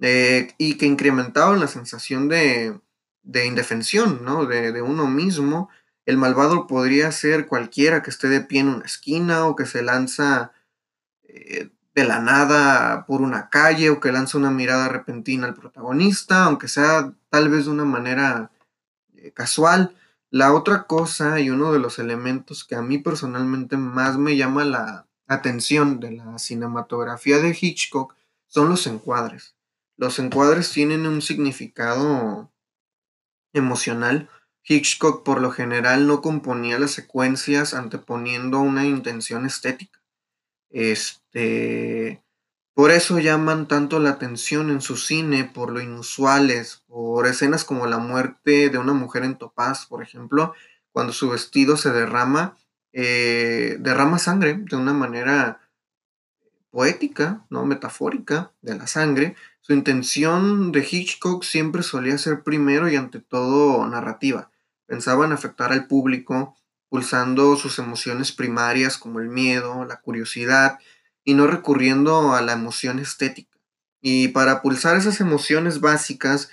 eh, 0.00 0.52
y 0.58 0.74
que 0.74 0.86
incrementaban 0.86 1.60
la 1.60 1.68
sensación 1.68 2.28
de, 2.28 2.78
indefensión, 3.24 4.20
¿no? 4.22 4.44
De, 4.44 4.70
de 4.70 4.82
uno 4.82 5.06
mismo 5.06 5.70
el 6.06 6.16
malvado 6.16 6.66
podría 6.66 7.10
ser 7.12 7.46
cualquiera 7.46 8.02
que 8.02 8.10
esté 8.10 8.28
de 8.28 8.40
pie 8.40 8.60
en 8.60 8.68
una 8.68 8.84
esquina 8.84 9.46
o 9.46 9.56
que 9.56 9.66
se 9.66 9.82
lanza 9.82 10.52
eh, 11.22 11.70
de 11.94 12.04
la 12.04 12.20
nada 12.20 13.06
por 13.06 13.22
una 13.22 13.48
calle 13.48 13.90
o 13.90 14.00
que 14.00 14.12
lanza 14.12 14.36
una 14.36 14.50
mirada 14.50 14.88
repentina 14.88 15.46
al 15.46 15.54
protagonista, 15.54 16.44
aunque 16.44 16.68
sea 16.68 17.12
tal 17.30 17.48
vez 17.48 17.66
de 17.66 17.70
una 17.70 17.84
manera 17.84 18.50
eh, 19.14 19.32
casual. 19.32 19.96
La 20.30 20.52
otra 20.52 20.84
cosa 20.84 21.38
y 21.40 21.50
uno 21.50 21.72
de 21.72 21.78
los 21.78 21.98
elementos 21.98 22.64
que 22.64 22.74
a 22.74 22.82
mí 22.82 22.98
personalmente 22.98 23.76
más 23.76 24.18
me 24.18 24.36
llama 24.36 24.64
la 24.64 25.06
atención 25.26 26.00
de 26.00 26.12
la 26.12 26.38
cinematografía 26.38 27.38
de 27.38 27.56
Hitchcock 27.58 28.14
son 28.46 28.68
los 28.68 28.86
encuadres. 28.86 29.54
Los 29.96 30.18
encuadres 30.18 30.72
tienen 30.72 31.06
un 31.06 31.22
significado 31.22 32.50
emocional 33.52 34.28
Hitchcock 34.66 35.24
por 35.24 35.42
lo 35.42 35.50
general 35.50 36.06
no 36.06 36.22
componía 36.22 36.78
las 36.78 36.92
secuencias 36.92 37.74
anteponiendo 37.74 38.60
una 38.60 38.86
intención 38.86 39.44
estética. 39.44 40.00
Este, 40.70 42.22
por 42.72 42.90
eso 42.90 43.18
llaman 43.18 43.68
tanto 43.68 44.00
la 44.00 44.10
atención 44.10 44.70
en 44.70 44.80
su 44.80 44.96
cine, 44.96 45.44
por 45.44 45.70
lo 45.70 45.80
inusuales, 45.80 46.82
por 46.86 47.26
escenas 47.26 47.64
como 47.64 47.86
la 47.86 47.98
muerte 47.98 48.70
de 48.70 48.78
una 48.78 48.94
mujer 48.94 49.24
en 49.24 49.36
Topaz, 49.36 49.86
por 49.86 50.02
ejemplo, 50.02 50.54
cuando 50.92 51.12
su 51.12 51.28
vestido 51.28 51.76
se 51.76 51.92
derrama, 51.92 52.56
eh, 52.92 53.76
derrama 53.80 54.18
sangre 54.18 54.54
de 54.54 54.76
una 54.76 54.94
manera 54.94 55.60
poética, 56.70 57.44
no 57.50 57.66
metafórica, 57.66 58.52
de 58.62 58.76
la 58.76 58.86
sangre. 58.86 59.36
Su 59.60 59.74
intención 59.74 60.72
de 60.72 60.80
Hitchcock 60.90 61.44
siempre 61.44 61.82
solía 61.82 62.16
ser 62.16 62.42
primero 62.42 62.88
y 62.88 62.96
ante 62.96 63.20
todo 63.20 63.86
narrativa 63.86 64.50
pensaban 64.86 65.32
afectar 65.32 65.72
al 65.72 65.86
público 65.86 66.56
pulsando 66.88 67.56
sus 67.56 67.78
emociones 67.78 68.30
primarias 68.30 68.98
como 68.98 69.18
el 69.18 69.28
miedo, 69.28 69.84
la 69.84 70.00
curiosidad 70.00 70.78
y 71.24 71.34
no 71.34 71.46
recurriendo 71.46 72.34
a 72.34 72.42
la 72.42 72.52
emoción 72.52 72.98
estética. 72.98 73.58
Y 74.00 74.28
para 74.28 74.62
pulsar 74.62 74.96
esas 74.96 75.20
emociones 75.20 75.80
básicas, 75.80 76.50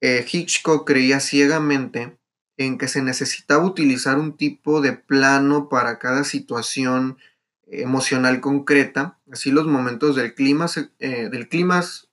eh, 0.00 0.24
Hitchcock 0.30 0.86
creía 0.86 1.18
ciegamente 1.18 2.18
en 2.56 2.78
que 2.78 2.88
se 2.88 3.02
necesitaba 3.02 3.64
utilizar 3.64 4.18
un 4.18 4.36
tipo 4.36 4.80
de 4.80 4.92
plano 4.92 5.68
para 5.68 5.98
cada 5.98 6.24
situación 6.24 7.18
emocional 7.66 8.40
concreta. 8.40 9.18
Así 9.32 9.50
los 9.50 9.66
momentos 9.66 10.14
del 10.14 10.34
clímax, 10.34 10.90
eh, 10.98 11.28
del 11.30 11.48
clímax 11.48 12.08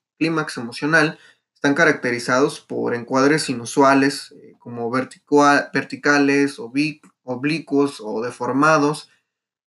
emocional 0.56 1.18
están 1.62 1.74
caracterizados 1.76 2.58
por 2.60 2.92
encuadres 2.92 3.48
inusuales, 3.48 4.32
eh, 4.32 4.56
como 4.58 4.90
verticales, 4.90 6.58
oblicuos 6.58 8.00
o 8.00 8.20
deformados, 8.20 9.08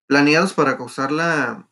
planeados 0.09 0.55
para 0.55 0.77
causar 0.77 1.13
la, 1.13 1.69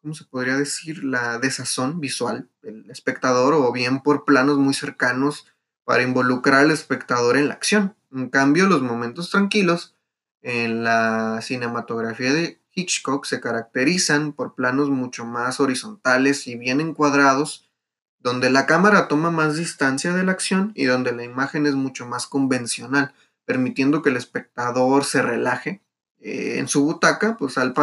¿cómo 0.00 0.14
se 0.14 0.24
podría 0.24 0.56
decir?, 0.56 1.04
la 1.04 1.38
desazón 1.38 2.00
visual 2.00 2.48
del 2.62 2.90
espectador, 2.90 3.52
o 3.52 3.70
bien 3.72 4.00
por 4.00 4.24
planos 4.24 4.56
muy 4.56 4.72
cercanos 4.72 5.46
para 5.84 6.02
involucrar 6.02 6.60
al 6.60 6.70
espectador 6.70 7.36
en 7.36 7.48
la 7.48 7.54
acción. 7.54 7.94
En 8.10 8.30
cambio, 8.30 8.66
los 8.68 8.80
momentos 8.80 9.28
tranquilos 9.28 9.94
en 10.40 10.82
la 10.82 11.42
cinematografía 11.42 12.32
de 12.32 12.58
Hitchcock 12.72 13.26
se 13.26 13.42
caracterizan 13.42 14.32
por 14.32 14.54
planos 14.54 14.88
mucho 14.88 15.26
más 15.26 15.60
horizontales 15.60 16.46
y 16.46 16.56
bien 16.56 16.80
encuadrados, 16.80 17.68
donde 18.22 18.50
la 18.50 18.66
cámara 18.66 19.08
toma 19.08 19.30
más 19.30 19.56
distancia 19.56 20.12
de 20.12 20.24
la 20.24 20.32
acción 20.32 20.72
y 20.74 20.84
donde 20.84 21.12
la 21.12 21.24
imagen 21.24 21.66
es 21.66 21.74
mucho 21.74 22.06
más 22.06 22.26
convencional, 22.26 23.12
permitiendo 23.44 24.02
que 24.02 24.10
el 24.10 24.16
espectador 24.16 25.04
se 25.04 25.22
relaje 25.22 25.82
eh, 26.20 26.58
en 26.58 26.68
su 26.68 26.84
butaca, 26.84 27.36
pues 27.36 27.58
al, 27.58 27.74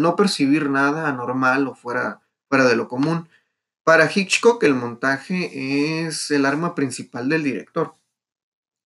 no 0.00 0.16
percibir 0.16 0.70
nada 0.70 1.08
anormal 1.08 1.66
o 1.66 1.74
fuera, 1.74 2.20
fuera 2.48 2.64
de 2.66 2.76
lo 2.76 2.88
común. 2.88 3.28
Para 3.82 4.10
Hitchcock 4.12 4.62
el 4.62 4.74
montaje 4.74 6.04
es 6.04 6.30
el 6.30 6.46
arma 6.46 6.76
principal 6.76 7.28
del 7.28 7.42
director. 7.42 7.96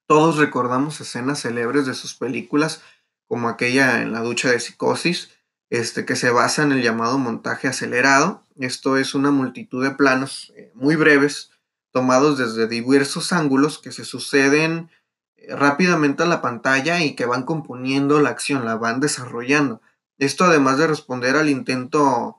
Todos 0.06 0.38
recordamos 0.38 1.00
escenas 1.00 1.42
célebres 1.42 1.84
de 1.84 1.94
sus 1.94 2.14
películas, 2.14 2.82
como 3.26 3.48
aquella 3.48 4.00
en 4.00 4.12
la 4.12 4.20
ducha 4.20 4.50
de 4.50 4.60
psicosis, 4.60 5.30
este, 5.74 6.04
que 6.04 6.14
se 6.14 6.30
basa 6.30 6.62
en 6.62 6.70
el 6.70 6.82
llamado 6.82 7.18
montaje 7.18 7.66
acelerado. 7.66 8.44
Esto 8.56 8.96
es 8.96 9.14
una 9.14 9.32
multitud 9.32 9.82
de 9.82 9.90
planos 9.90 10.52
eh, 10.56 10.70
muy 10.74 10.94
breves, 10.94 11.50
tomados 11.90 12.38
desde 12.38 12.68
diversos 12.68 13.32
ángulos 13.32 13.80
que 13.80 13.90
se 13.90 14.04
suceden 14.04 14.88
eh, 15.36 15.54
rápidamente 15.56 16.22
a 16.22 16.26
la 16.26 16.40
pantalla 16.40 17.02
y 17.02 17.16
que 17.16 17.26
van 17.26 17.42
componiendo 17.42 18.20
la 18.20 18.30
acción, 18.30 18.64
la 18.64 18.76
van 18.76 19.00
desarrollando. 19.00 19.80
Esto 20.16 20.44
además 20.44 20.78
de 20.78 20.86
responder 20.86 21.34
al 21.34 21.50
intento 21.50 22.38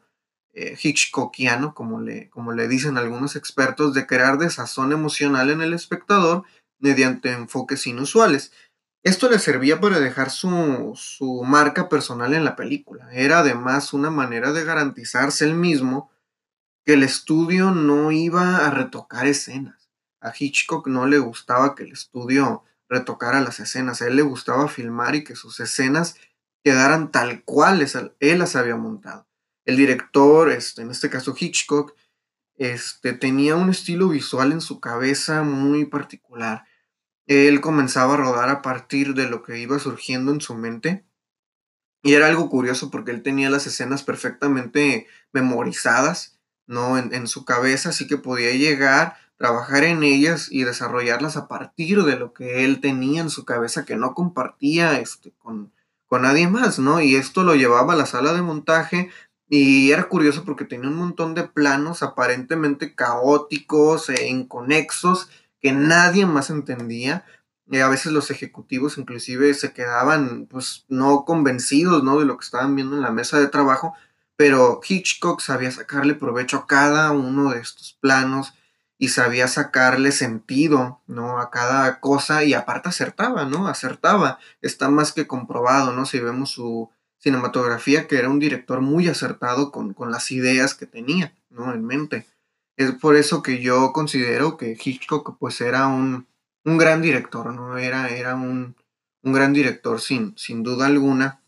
eh, 0.54 0.78
Hitchcockiano, 0.82 1.74
como 1.74 2.00
le, 2.00 2.30
como 2.30 2.54
le 2.54 2.70
dicen 2.70 2.98
algunos 2.98 3.36
expertos, 3.36 3.94
de 3.94 4.08
crear 4.08 4.38
desazón 4.38 4.94
emocional 4.94 5.50
en 5.50 5.62
el 5.62 5.74
espectador 5.74 6.44
mediante 6.80 7.34
enfoques 7.34 7.86
inusuales. 7.86 8.54
Esto 9.06 9.30
le 9.30 9.38
servía 9.38 9.80
para 9.80 10.00
dejar 10.00 10.32
su, 10.32 10.94
su 10.96 11.44
marca 11.44 11.90
personal 11.90 12.34
en 12.34 12.44
la 12.44 12.56
película. 12.56 13.08
Era 13.12 13.40
además 13.40 13.94
una 13.94 14.10
manera 14.10 14.52
de 14.52 14.64
garantizarse 14.64 15.46
él 15.46 15.54
mismo 15.54 16.10
que 16.84 16.94
el 16.94 17.04
estudio 17.04 17.70
no 17.70 18.12
iba 18.12 18.66
a 18.66 18.72
retocar 18.72 19.28
escenas. 19.28 19.92
A 20.22 20.34
Hitchcock 20.36 20.88
no 20.88 21.06
le 21.06 21.20
gustaba 21.20 21.76
que 21.76 21.84
el 21.84 21.92
estudio 21.92 22.64
retocara 22.90 23.42
las 23.42 23.60
escenas, 23.60 24.02
a 24.02 24.08
él 24.08 24.16
le 24.16 24.24
gustaba 24.24 24.68
filmar 24.68 25.14
y 25.14 25.24
que 25.24 25.36
sus 25.36 25.60
escenas 25.60 26.16
quedaran 26.64 27.12
tal 27.12 27.44
cual 27.44 27.86
él 28.20 28.40
las 28.40 28.56
había 28.56 28.76
montado. 28.76 29.28
El 29.66 29.78
director, 29.78 30.52
este, 30.52 30.82
en 30.82 30.90
este 30.90 31.12
caso 31.12 31.36
Hitchcock, 31.40 31.94
este, 32.58 33.14
tenía 33.14 33.56
un 33.56 33.70
estilo 33.70 34.10
visual 34.10 34.52
en 34.52 34.62
su 34.62 34.80
cabeza 34.80 35.44
muy 35.44 35.86
particular. 35.86 36.66
Él 37.28 37.62
comenzaba 37.62 38.14
a 38.14 38.18
rodar 38.18 38.50
a 38.50 38.62
partir 38.62 39.14
de 39.14 39.28
lo 39.28 39.44
que 39.44 39.60
iba 39.60 39.80
surgiendo 39.80 40.32
en 40.32 40.42
su 40.42 40.56
mente. 40.56 41.06
Y 42.04 42.14
era 42.14 42.28
algo 42.28 42.50
curioso 42.50 42.92
porque 42.92 43.12
él 43.12 43.24
tenía 43.24 43.50
las 43.50 43.66
escenas 43.66 44.04
perfectamente 44.04 45.08
memorizadas, 45.34 46.40
¿no? 46.68 46.98
En, 46.98 47.28
su 47.28 47.46
cabeza, 47.46 47.90
así 47.90 48.06
que 48.06 48.18
podía 48.18 48.52
llegar, 48.52 49.18
trabajar 49.38 49.84
en 49.84 50.04
ellas 50.04 50.48
y 50.52 50.64
desarrollarlas 50.64 51.36
a 51.36 51.48
partir 51.48 52.04
de 52.04 52.16
lo 52.16 52.34
que 52.34 52.64
él 52.64 52.80
tenía 52.80 53.22
en 53.22 53.32
su 53.32 53.44
cabeza 53.44 53.86
que 53.86 53.96
no 53.96 54.14
compartía 54.14 55.00
este, 55.00 55.32
con, 55.40 55.74
con 56.06 56.22
nadie 56.22 56.48
más, 56.48 56.78
¿no? 56.78 57.02
Y 57.02 57.16
esto 57.16 57.44
lo 57.44 57.56
llevaba 57.56 57.94
a 57.94 57.98
la 57.98 58.06
sala 58.06 58.34
de 58.34 58.44
montaje 58.44 59.10
y 59.50 59.92
era 59.92 60.08
curioso 60.10 60.44
porque 60.44 60.66
tenía 60.66 60.90
un 60.90 60.96
montón 60.96 61.34
de 61.34 61.44
planos 61.44 62.04
aparentemente 62.04 62.96
caóticos 62.96 64.10
e 64.10 64.28
inconexos 64.28 65.30
que 65.66 65.72
nadie 65.72 66.28
más 66.28 66.52
entendía. 66.52 67.26
Y 67.66 67.80
a 67.80 67.90
veces 67.90 68.12
los 68.12 68.30
ejecutivos 68.30 69.00
inclusive 69.00 69.52
se 69.56 69.74
quedaban 69.74 70.46
pues 70.46 70.86
no 70.90 71.26
convencidos 71.26 72.04
¿no? 72.04 72.20
de 72.20 72.26
lo 72.26 72.38
que 72.38 72.46
estaban 72.46 72.76
viendo 72.76 72.96
en 72.96 73.02
la 73.02 73.10
mesa 73.10 73.40
de 73.40 73.48
trabajo, 73.48 73.96
pero 74.36 74.80
Hitchcock 74.88 75.42
sabía 75.42 75.72
sacarle 75.72 76.14
provecho 76.14 76.58
a 76.58 76.68
cada 76.68 77.10
uno 77.10 77.50
de 77.50 77.62
estos 77.62 77.98
planos 78.00 78.54
y 79.00 79.08
sabía 79.08 79.48
sacarle 79.48 80.12
sentido, 80.12 81.02
¿no? 81.08 81.40
A 81.40 81.50
cada 81.50 82.00
cosa 82.00 82.44
y 82.44 82.54
aparte 82.54 82.90
acertaba, 82.90 83.46
¿no? 83.46 83.68
Acertaba. 83.68 84.38
Está 84.62 84.90
más 84.90 85.14
que 85.14 85.26
comprobado, 85.26 85.94
¿no? 85.94 86.06
Si 86.06 86.20
vemos 86.20 86.52
su 86.52 86.92
cinematografía, 87.18 88.08
que 88.08 88.20
era 88.20 88.30
un 88.30 88.38
director 88.38 88.82
muy 88.82 89.08
acertado 89.08 89.72
con, 89.72 89.96
con 89.96 90.12
las 90.12 90.32
ideas 90.32 90.76
que 90.76 90.86
tenía, 90.86 91.34
¿no? 91.50 91.74
En 91.74 91.84
mente. 91.84 92.28
Es 92.78 92.92
por 92.92 93.16
eso 93.16 93.42
que 93.42 93.62
yo 93.62 93.94
considero 93.94 94.58
que 94.58 94.78
Hitchcock 94.82 95.38
pues 95.40 95.62
era 95.62 95.88
un, 95.88 96.28
un 96.66 96.78
gran 96.78 97.02
director, 97.02 97.54
¿no? 97.54 97.78
Era, 97.78 98.10
era 98.10 98.36
un, 98.36 98.76
un, 99.24 99.34
gran 99.34 99.54
director 99.54 100.02
sin, 100.02 100.38
sin 100.38 100.62
duda 100.64 100.88
alguna, 100.88 101.42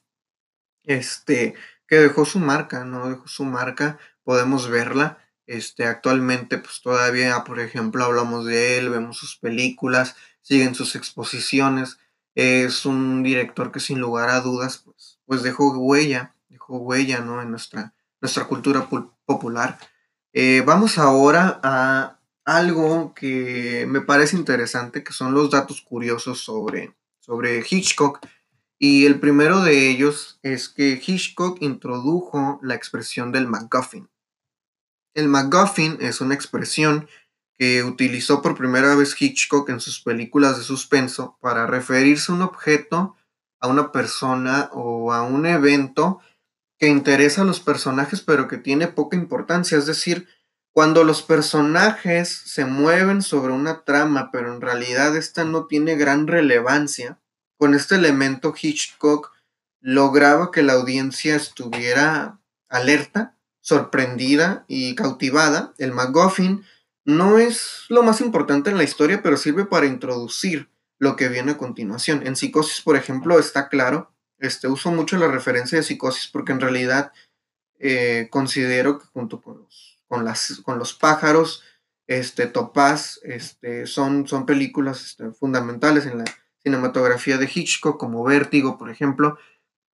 este, 0.83 1.55
que 1.87 1.97
dejó 1.97 2.23
su 2.23 2.39
marca, 2.39 2.85
¿no? 2.85 3.09
Dejó 3.09 3.27
su 3.27 3.43
marca, 3.43 3.97
podemos 4.23 4.69
verla, 4.69 5.17
este, 5.47 5.85
actualmente 5.85 6.57
pues 6.59 6.81
todavía, 6.81 7.43
por 7.43 7.59
ejemplo, 7.59 8.05
hablamos 8.05 8.45
de 8.45 8.77
él, 8.77 8.89
vemos 8.89 9.17
sus 9.17 9.37
películas, 9.37 10.15
siguen 10.41 10.75
sus 10.75 10.95
exposiciones, 10.95 11.97
es 12.35 12.85
un 12.85 13.23
director 13.23 13.71
que 13.71 13.79
sin 13.79 13.99
lugar 13.99 14.29
a 14.29 14.41
dudas 14.41 14.77
pues, 14.85 15.19
pues 15.25 15.43
dejó 15.43 15.71
huella, 15.77 16.35
dejó 16.49 16.77
huella, 16.77 17.19
¿no? 17.19 17.41
En 17.41 17.51
nuestra, 17.51 17.93
nuestra 18.21 18.45
cultura 18.45 18.87
popular. 19.25 19.77
Eh, 20.39 20.61
vamos 20.63 20.99
ahora 20.99 21.59
a 21.63 22.19
algo 22.45 23.15
que 23.15 23.87
me 23.89 24.01
parece 24.01 24.35
interesante, 24.35 25.03
que 25.03 25.11
son 25.11 25.33
los 25.33 25.49
datos 25.49 25.81
curiosos 25.81 26.41
sobre, 26.43 26.95
sobre 27.19 27.65
Hitchcock. 27.67 28.19
Y 28.77 29.07
el 29.07 29.19
primero 29.19 29.61
de 29.61 29.89
ellos 29.89 30.39
es 30.43 30.69
que 30.69 31.01
Hitchcock 31.03 31.57
introdujo 31.63 32.59
la 32.61 32.75
expresión 32.75 33.31
del 33.31 33.47
MacGuffin. 33.47 34.11
El 35.15 35.27
MacGuffin 35.27 35.97
es 36.01 36.21
una 36.21 36.35
expresión 36.35 37.07
que 37.57 37.81
utilizó 37.81 38.43
por 38.43 38.55
primera 38.55 38.93
vez 38.93 39.19
Hitchcock 39.19 39.67
en 39.69 39.79
sus 39.79 40.01
películas 40.01 40.55
de 40.55 40.63
suspenso 40.63 41.39
para 41.41 41.65
referirse 41.65 42.31
a 42.31 42.35
un 42.35 42.43
objeto, 42.43 43.15
a 43.59 43.67
una 43.69 43.91
persona 43.91 44.69
o 44.71 45.13
a 45.13 45.23
un 45.23 45.47
evento 45.47 46.19
que 46.77 46.87
interesa 46.87 47.41
a 47.41 47.45
los 47.45 47.59
personajes 47.59 48.21
pero 48.21 48.47
que 48.47 48.57
tiene 48.57 48.87
poca 48.87 49.17
importancia. 49.17 49.77
Es 49.77 49.85
decir, 49.85 50.27
cuando 50.71 51.03
los 51.03 51.23
personajes 51.23 52.29
se 52.29 52.65
mueven 52.65 53.21
sobre 53.21 53.53
una 53.53 53.83
trama 53.83 54.29
pero 54.31 54.53
en 54.53 54.61
realidad 54.61 55.15
esta 55.15 55.43
no 55.43 55.65
tiene 55.65 55.95
gran 55.95 56.27
relevancia, 56.27 57.19
con 57.57 57.73
este 57.73 57.95
elemento 57.95 58.53
Hitchcock 58.59 59.31
lograba 59.81 60.51
que 60.51 60.63
la 60.63 60.73
audiencia 60.73 61.35
estuviera 61.35 62.39
alerta, 62.69 63.35
sorprendida 63.61 64.65
y 64.67 64.95
cautivada. 64.95 65.73
El 65.77 65.91
MacGuffin 65.91 66.63
no 67.05 67.39
es 67.39 67.85
lo 67.89 68.03
más 68.03 68.21
importante 68.21 68.69
en 68.69 68.77
la 68.77 68.83
historia, 68.83 69.23
pero 69.23 69.37
sirve 69.37 69.65
para 69.65 69.85
introducir 69.85 70.69
lo 70.99 71.15
que 71.15 71.29
viene 71.29 71.53
a 71.53 71.57
continuación. 71.57 72.25
En 72.25 72.35
Psicosis, 72.35 72.81
por 72.81 72.95
ejemplo, 72.95 73.39
está 73.39 73.69
claro 73.69 74.11
este, 74.39 74.67
uso 74.67 74.91
mucho 74.91 75.17
la 75.17 75.27
referencia 75.27 75.77
de 75.77 75.83
psicosis 75.83 76.27
porque 76.27 76.51
en 76.51 76.59
realidad 76.59 77.11
eh, 77.79 78.27
considero 78.31 78.99
que 78.99 79.05
junto 79.07 79.41
con 79.41 79.57
los, 79.57 80.03
con 80.63 80.79
los 80.79 80.93
pájaros, 80.93 81.63
este, 82.07 82.47
Topaz, 82.47 83.19
este, 83.23 83.85
son, 83.85 84.27
son 84.27 84.45
películas 84.45 85.03
este, 85.03 85.31
fundamentales 85.31 86.05
en 86.05 86.19
la 86.19 86.25
cinematografía 86.63 87.37
de 87.37 87.49
Hitchcock, 87.53 87.99
como 87.99 88.23
Vértigo, 88.23 88.77
por 88.77 88.89
ejemplo. 88.89 89.37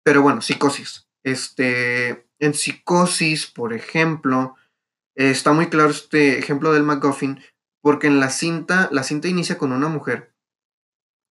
Pero 0.03 0.21
bueno, 0.21 0.41
psicosis. 0.41 1.07
Este, 1.23 2.27
en 2.39 2.53
psicosis, 2.53 3.47
por 3.47 3.73
ejemplo, 3.73 4.55
está 5.15 5.53
muy 5.53 5.67
claro 5.69 5.89
este 5.89 6.39
ejemplo 6.39 6.73
del 6.73 6.83
MacGuffin, 6.83 7.41
porque 7.81 8.07
en 8.07 8.19
la 8.19 8.29
cinta, 8.29 8.89
la 8.91 9.03
cinta 9.03 9.27
inicia 9.27 9.57
con 9.57 9.71
una 9.71 9.87
mujer 9.87 10.33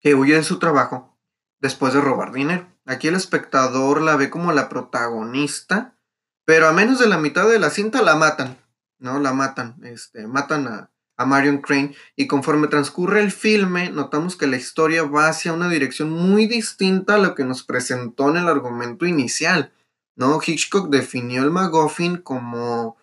que 0.01 0.15
huye 0.15 0.35
de 0.35 0.43
su 0.43 0.59
trabajo 0.59 1.17
después 1.61 1.95
de 1.95 2.01
robar 2.01 2.33
dinero. 2.33 2.72
Aquí 2.85 3.09
el 3.09 3.15
espectador 3.15 4.01
la 4.01 4.17
ve 4.17 4.31
como 4.31 4.53
la 4.53 4.69
protagonista, 4.69 5.97
pero 6.45 6.67
a 6.67 6.73
menos 6.73 6.99
de 6.99 7.09
la 7.09 7.19
mitad 7.19 7.49
de 7.49 7.59
la 7.59 7.71
cinta 7.71 8.03
la 8.03 8.17
matan, 8.17 8.59
¿no? 8.99 9.21
La 9.21 9.33
matan, 9.33 9.77
este, 9.85 10.27
matan 10.27 10.67
a, 10.67 10.91
a 11.17 11.25
Marion 11.25 11.59
Crane 11.59 11.95
y 12.17 12.27
conforme 12.27 12.67
transcurre 12.67 13.21
el 13.21 13.31
filme 13.31 13.91
notamos 13.91 14.37
que 14.37 14.47
la 14.47 14.57
historia 14.57 15.05
va 15.05 15.29
hacia 15.29 15.53
una 15.53 15.69
dirección 15.69 16.11
muy 16.11 16.47
distinta 16.47 17.15
a 17.15 17.19
lo 17.19 17.35
que 17.35 17.45
nos 17.45 17.63
presentó 17.63 18.31
en 18.31 18.39
el 18.39 18.49
argumento 18.49 19.07
inicial, 19.07 19.73
¿no? 20.17 20.41
Hitchcock 20.45 20.91
definió 20.91 21.45
el 21.45 21.51
MacGuffin 21.51 22.17
como, 22.17 22.97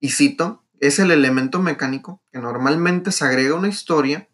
y 0.00 0.10
cito, 0.10 0.64
es 0.80 0.98
el 0.98 1.12
elemento 1.12 1.60
mecánico 1.60 2.20
que 2.32 2.40
normalmente 2.40 3.12
se 3.12 3.24
agrega 3.24 3.54
a 3.54 3.58
una 3.58 3.68
historia 3.68 4.28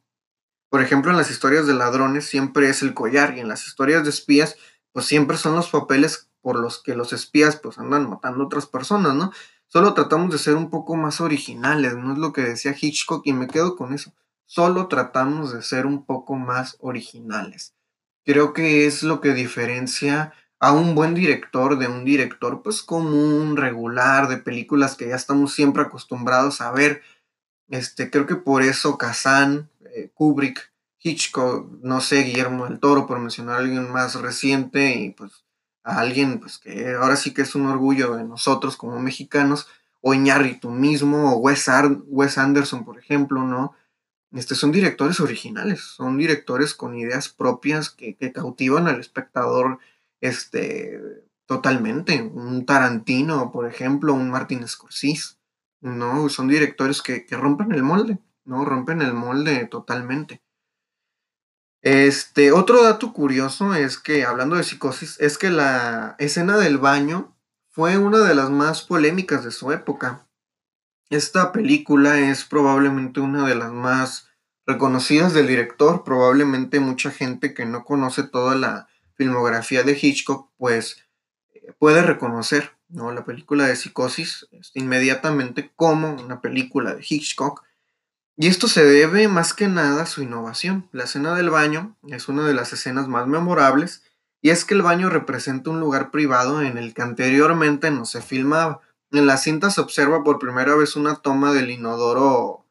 por 0.71 0.83
ejemplo, 0.83 1.11
en 1.11 1.17
las 1.17 1.31
historias 1.31 1.67
de 1.67 1.75
ladrones 1.75 2.27
siempre 2.27 2.69
es 2.69 2.83
el 2.83 2.93
collar 2.93 3.37
y 3.37 3.41
en 3.41 3.49
las 3.49 3.67
historias 3.67 4.05
de 4.05 4.11
espías 4.11 4.57
pues 4.99 5.07
siempre 5.07 5.37
son 5.37 5.55
los 5.55 5.71
papeles 5.71 6.29
por 6.41 6.59
los 6.59 6.83
que 6.83 6.97
los 6.97 7.13
espías 7.13 7.55
pues 7.55 7.79
andan 7.79 8.11
matando 8.11 8.43
a 8.43 8.47
otras 8.47 8.67
personas, 8.67 9.15
¿no? 9.15 9.31
Solo 9.69 9.95
tratamos 9.95 10.33
de 10.33 10.39
ser 10.39 10.57
un 10.57 10.71
poco 10.71 10.97
más 10.97 11.21
originales, 11.21 11.95
no 11.95 12.15
es 12.15 12.19
lo 12.19 12.33
que 12.33 12.41
decía 12.41 12.75
Hitchcock 12.77 13.25
y 13.25 13.33
me 13.33 13.47
quedo 13.47 13.77
con 13.77 13.95
eso. 13.95 14.13
Solo 14.45 14.89
tratamos 14.89 15.53
de 15.53 15.63
ser 15.63 15.87
un 15.87 16.05
poco 16.05 16.35
más 16.35 16.79
originales. 16.81 17.77
Creo 18.25 18.53
que 18.53 18.89
es 18.89 19.05
lo 19.05 19.21
que 19.21 19.35
diferencia 19.35 20.33
a 20.59 20.73
un 20.73 20.97
buen 20.97 21.15
director 21.15 21.79
de 21.79 21.87
un 21.87 22.05
director 22.05 22.61
pues 22.65 22.83
común, 22.83 23.57
regular, 23.57 24.27
de 24.27 24.39
películas 24.39 24.97
que 24.97 25.07
ya 25.07 25.15
estamos 25.15 25.55
siempre 25.55 25.85
acostumbrados 25.85 26.61
a 26.61 26.73
ver. 26.73 27.03
Este, 27.69 28.11
creo 28.11 28.27
que 28.27 28.35
por 28.35 28.63
eso 28.65 28.99
Kazan, 28.99 29.71
eh, 29.95 30.11
Kubrick, 30.13 30.73
Hitchcock, 31.03 31.71
no 31.83 32.01
sé, 32.01 32.23
Guillermo 32.25 32.67
del 32.67 32.81
Toro, 32.81 33.07
por 33.07 33.19
mencionar 33.21 33.57
a 33.57 33.59
alguien 33.59 33.91
más 33.91 34.15
reciente 34.21 34.97
y 34.97 35.11
pues 35.11 35.45
a 35.85 36.01
alguien 36.01 36.41
pues 36.41 36.59
que 36.59 36.95
ahora 36.95 37.17
sí 37.17 37.33
que 37.33 37.43
es 37.43 37.55
un 37.55 37.67
orgullo 37.67 38.17
de 38.17 38.25
nosotros 38.25 38.77
como 38.77 38.99
mexicanos, 39.01 39.69
o 40.01 40.15
Iñárritu 40.15 40.71
mismo, 40.71 41.33
o 41.33 41.39
Wes, 41.39 41.69
Anderson, 42.39 42.85
por 42.85 42.99
ejemplo, 42.99 43.43
¿no? 43.45 43.75
Este, 44.33 44.55
son 44.55 44.73
directores 44.73 45.21
originales, 45.21 45.81
son 45.81 46.19
directores 46.19 46.75
con 46.75 46.97
ideas 46.97 47.29
propias 47.29 47.91
que, 47.91 48.15
que 48.15 48.33
cautivan 48.33 48.87
al 48.87 49.01
espectador 49.01 49.79
este, 50.21 51.01
totalmente. 51.47 52.23
Un 52.23 52.67
Tarantino, 52.67 53.51
por 53.51 53.67
ejemplo, 53.67 54.15
un 54.15 54.31
Martin 54.31 54.67
Scorsese, 54.69 55.37
¿no? 55.81 56.29
Son 56.29 56.47
directores 56.49 57.03
que, 57.03 57.25
que 57.25 57.37
rompen 57.37 57.73
el 57.73 57.83
molde, 57.83 58.19
¿no? 58.45 58.65
Rompen 58.65 59.03
el 59.03 59.15
molde 59.15 59.67
totalmente. 59.67 60.43
Este, 61.83 62.51
otro 62.53 62.83
dato 62.83 63.13
curioso 63.13 63.75
es 63.75 63.99
que, 63.99 64.25
hablando 64.25 64.57
de 64.57 64.65
psicosis, 64.65 65.17
es 65.21 65.39
que 65.39 65.51
la 65.51 66.17
escena 66.19 66.57
del 66.57 66.79
baño 66.79 67.37
fue 67.69 67.99
una 67.99 68.19
de 68.19 68.35
las 68.35 68.51
más 68.51 68.83
polémicas 68.83 69.45
de 69.45 69.53
su 69.53 69.71
época. 69.71 70.27
Esta 71.11 71.53
película 71.53 72.19
es 72.19 72.45
probablemente 72.45 73.21
una 73.21 73.47
de 73.47 73.55
las 73.55 73.73
más 73.73 74.29
reconocidas 74.67 75.33
del 75.33 75.47
director, 75.47 76.05
probablemente 76.05 76.81
mucha 76.81 77.11
gente 77.11 77.55
que 77.55 77.65
no 77.65 77.85
conoce 77.85 78.25
toda 78.25 78.55
la 78.55 78.89
filmografía 79.15 79.83
de 79.83 79.99
Hitchcock, 80.01 80.51
pues 80.59 81.05
eh, 81.55 81.73
puede 81.79 82.03
reconocer 82.03 82.73
¿no? 82.89 83.13
la 83.13 83.25
película 83.25 83.67
de 83.67 83.77
Psicosis 83.77 84.47
este, 84.53 84.81
inmediatamente 84.81 85.73
como 85.75 86.13
una 86.13 86.41
película 86.41 86.95
de 86.95 87.05
Hitchcock 87.09 87.65
y 88.41 88.47
esto 88.47 88.69
se 88.69 88.85
debe 88.85 89.27
más 89.27 89.53
que 89.53 89.67
nada 89.67 90.03
a 90.03 90.07
su 90.07 90.23
innovación. 90.23 90.89
La 90.93 91.05
escena 91.05 91.35
del 91.35 91.51
baño 91.51 91.97
es 92.07 92.29
una 92.29 92.47
de 92.47 92.55
las 92.55 92.73
escenas 92.73 93.09
más 93.09 93.27
memorables 93.27 94.05
y 94.41 94.51
es 94.51 94.65
que 94.65 94.75
el 94.75 94.83
baño 94.83 95.11
representa 95.11 95.71
un 95.71 95.81
lugar 95.81 96.13
privado 96.13 96.63
en 96.63 96.79
el 96.79 96.95
que 96.95 97.03
anteriormente 97.03 97.91
no 97.91 98.05
se 98.05 98.23
filmaba. 98.23 98.81
En 99.11 99.27
la 99.27 99.39
cinta 99.39 99.71
se 99.71 99.81
observa 99.81 100.23
por 100.23 100.39
primera 100.39 100.77
vez 100.77 100.95
una 100.95 101.17
toma 101.17 101.53
del 101.53 101.69
inodoro 101.69 102.65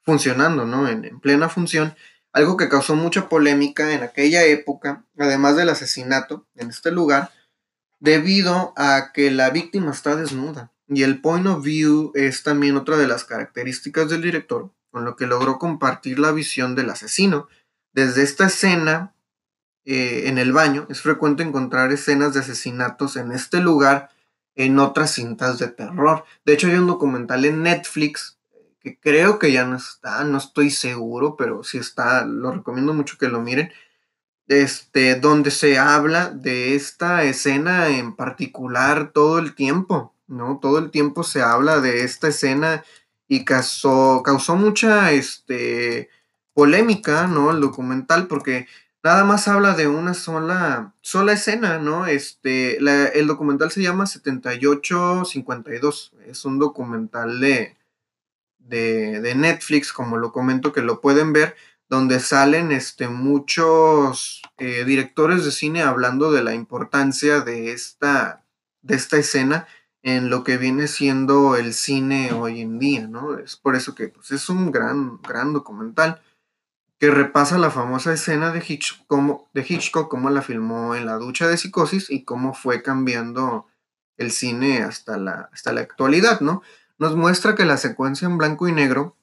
funcionando, 0.00 0.64
¿no? 0.64 0.88
En, 0.88 1.04
en 1.04 1.20
plena 1.20 1.50
función, 1.50 1.94
algo 2.32 2.56
que 2.56 2.70
causó 2.70 2.96
mucha 2.96 3.28
polémica 3.28 3.92
en 3.92 4.02
aquella 4.02 4.46
época, 4.46 5.04
además 5.18 5.54
del 5.54 5.68
asesinato 5.68 6.46
en 6.54 6.70
este 6.70 6.92
lugar, 6.92 7.30
debido 7.98 8.72
a 8.74 9.12
que 9.12 9.30
la 9.30 9.50
víctima 9.50 9.90
está 9.90 10.16
desnuda. 10.16 10.72
Y 10.92 11.04
el 11.04 11.20
point 11.20 11.46
of 11.46 11.62
view 11.62 12.10
es 12.16 12.42
también 12.42 12.76
otra 12.76 12.96
de 12.96 13.06
las 13.06 13.24
características 13.24 14.10
del 14.10 14.22
director, 14.22 14.72
con 14.90 15.04
lo 15.04 15.14
que 15.14 15.26
logró 15.26 15.56
compartir 15.58 16.18
la 16.18 16.32
visión 16.32 16.74
del 16.74 16.90
asesino. 16.90 17.48
Desde 17.92 18.24
esta 18.24 18.46
escena 18.46 19.14
eh, 19.84 20.24
en 20.26 20.38
el 20.38 20.52
baño, 20.52 20.86
es 20.90 21.00
frecuente 21.00 21.44
encontrar 21.44 21.92
escenas 21.92 22.34
de 22.34 22.40
asesinatos 22.40 23.16
en 23.16 23.30
este 23.30 23.60
lugar 23.60 24.10
en 24.56 24.80
otras 24.80 25.12
cintas 25.12 25.58
de 25.60 25.68
terror. 25.68 26.24
De 26.44 26.54
hecho, 26.54 26.66
hay 26.66 26.74
un 26.74 26.88
documental 26.88 27.44
en 27.44 27.62
Netflix 27.62 28.38
que 28.80 28.98
creo 28.98 29.38
que 29.38 29.52
ya 29.52 29.64
no 29.64 29.76
está, 29.76 30.24
no 30.24 30.38
estoy 30.38 30.70
seguro, 30.70 31.36
pero 31.36 31.62
si 31.62 31.78
está, 31.78 32.24
lo 32.24 32.50
recomiendo 32.50 32.94
mucho 32.94 33.16
que 33.16 33.28
lo 33.28 33.40
miren. 33.40 33.72
Este, 34.48 35.14
donde 35.14 35.52
se 35.52 35.78
habla 35.78 36.30
de 36.30 36.74
esta 36.74 37.22
escena 37.22 37.88
en 37.88 38.16
particular 38.16 39.12
todo 39.12 39.38
el 39.38 39.54
tiempo, 39.54 40.14
¿no? 40.30 40.58
Todo 40.60 40.78
el 40.78 40.90
tiempo 40.90 41.24
se 41.24 41.42
habla 41.42 41.80
de 41.80 42.04
esta 42.04 42.28
escena 42.28 42.84
y 43.28 43.44
causó, 43.44 44.22
causó 44.24 44.56
mucha 44.56 45.12
este, 45.12 46.08
polémica, 46.54 47.26
¿no? 47.26 47.50
El 47.50 47.60
documental, 47.60 48.26
porque 48.26 48.66
nada 49.02 49.24
más 49.24 49.48
habla 49.48 49.74
de 49.74 49.88
una 49.88 50.14
sola, 50.14 50.94
sola 51.00 51.32
escena, 51.32 51.78
¿no? 51.78 52.06
Este, 52.06 52.78
el 52.78 53.26
documental 53.26 53.70
se 53.70 53.82
llama 53.82 54.06
7852, 54.06 56.12
es 56.26 56.44
un 56.44 56.58
documental 56.58 57.40
de, 57.40 57.76
de, 58.58 59.34
Netflix, 59.34 59.92
como 59.92 60.16
lo 60.16 60.32
comento, 60.32 60.72
que 60.72 60.82
lo 60.82 61.00
pueden 61.00 61.32
ver, 61.32 61.56
donde 61.88 62.20
salen 62.20 62.72
este, 62.72 63.08
muchos 63.08 64.42
eh, 64.58 64.84
directores 64.84 65.44
de 65.44 65.50
cine 65.50 65.82
hablando 65.82 66.30
de 66.30 66.44
la 66.44 66.54
importancia 66.54 67.40
de 67.40 67.72
esta, 67.72 68.44
de 68.82 68.94
esta 68.94 69.16
escena 69.16 69.66
en 70.02 70.30
lo 70.30 70.44
que 70.44 70.56
viene 70.56 70.88
siendo 70.88 71.56
el 71.56 71.74
cine 71.74 72.32
hoy 72.32 72.60
en 72.60 72.78
día, 72.78 73.06
¿no? 73.06 73.38
Es 73.38 73.56
por 73.56 73.76
eso 73.76 73.94
que 73.94 74.08
pues, 74.08 74.30
es 74.30 74.48
un 74.48 74.70
gran, 74.70 75.20
gran 75.22 75.52
documental 75.52 76.22
que 76.98 77.10
repasa 77.10 77.58
la 77.58 77.70
famosa 77.70 78.12
escena 78.12 78.52
de 78.52 78.62
Hitchcock, 78.66 79.06
como, 79.06 79.50
de 79.54 79.64
Hitchcock, 79.66 80.10
cómo 80.10 80.30
la 80.30 80.42
filmó 80.42 80.94
en 80.94 81.06
la 81.06 81.16
ducha 81.16 81.48
de 81.48 81.56
psicosis 81.56 82.10
y 82.10 82.24
cómo 82.24 82.54
fue 82.54 82.82
cambiando 82.82 83.66
el 84.16 84.30
cine 84.30 84.82
hasta 84.82 85.16
la, 85.16 85.48
hasta 85.52 85.72
la 85.72 85.80
actualidad, 85.80 86.40
¿no? 86.40 86.62
Nos 86.98 87.16
muestra 87.16 87.54
que 87.54 87.64
la 87.64 87.78
secuencia 87.78 88.26
en 88.26 88.36
blanco 88.36 88.68
y 88.68 88.72
negro 88.72 89.16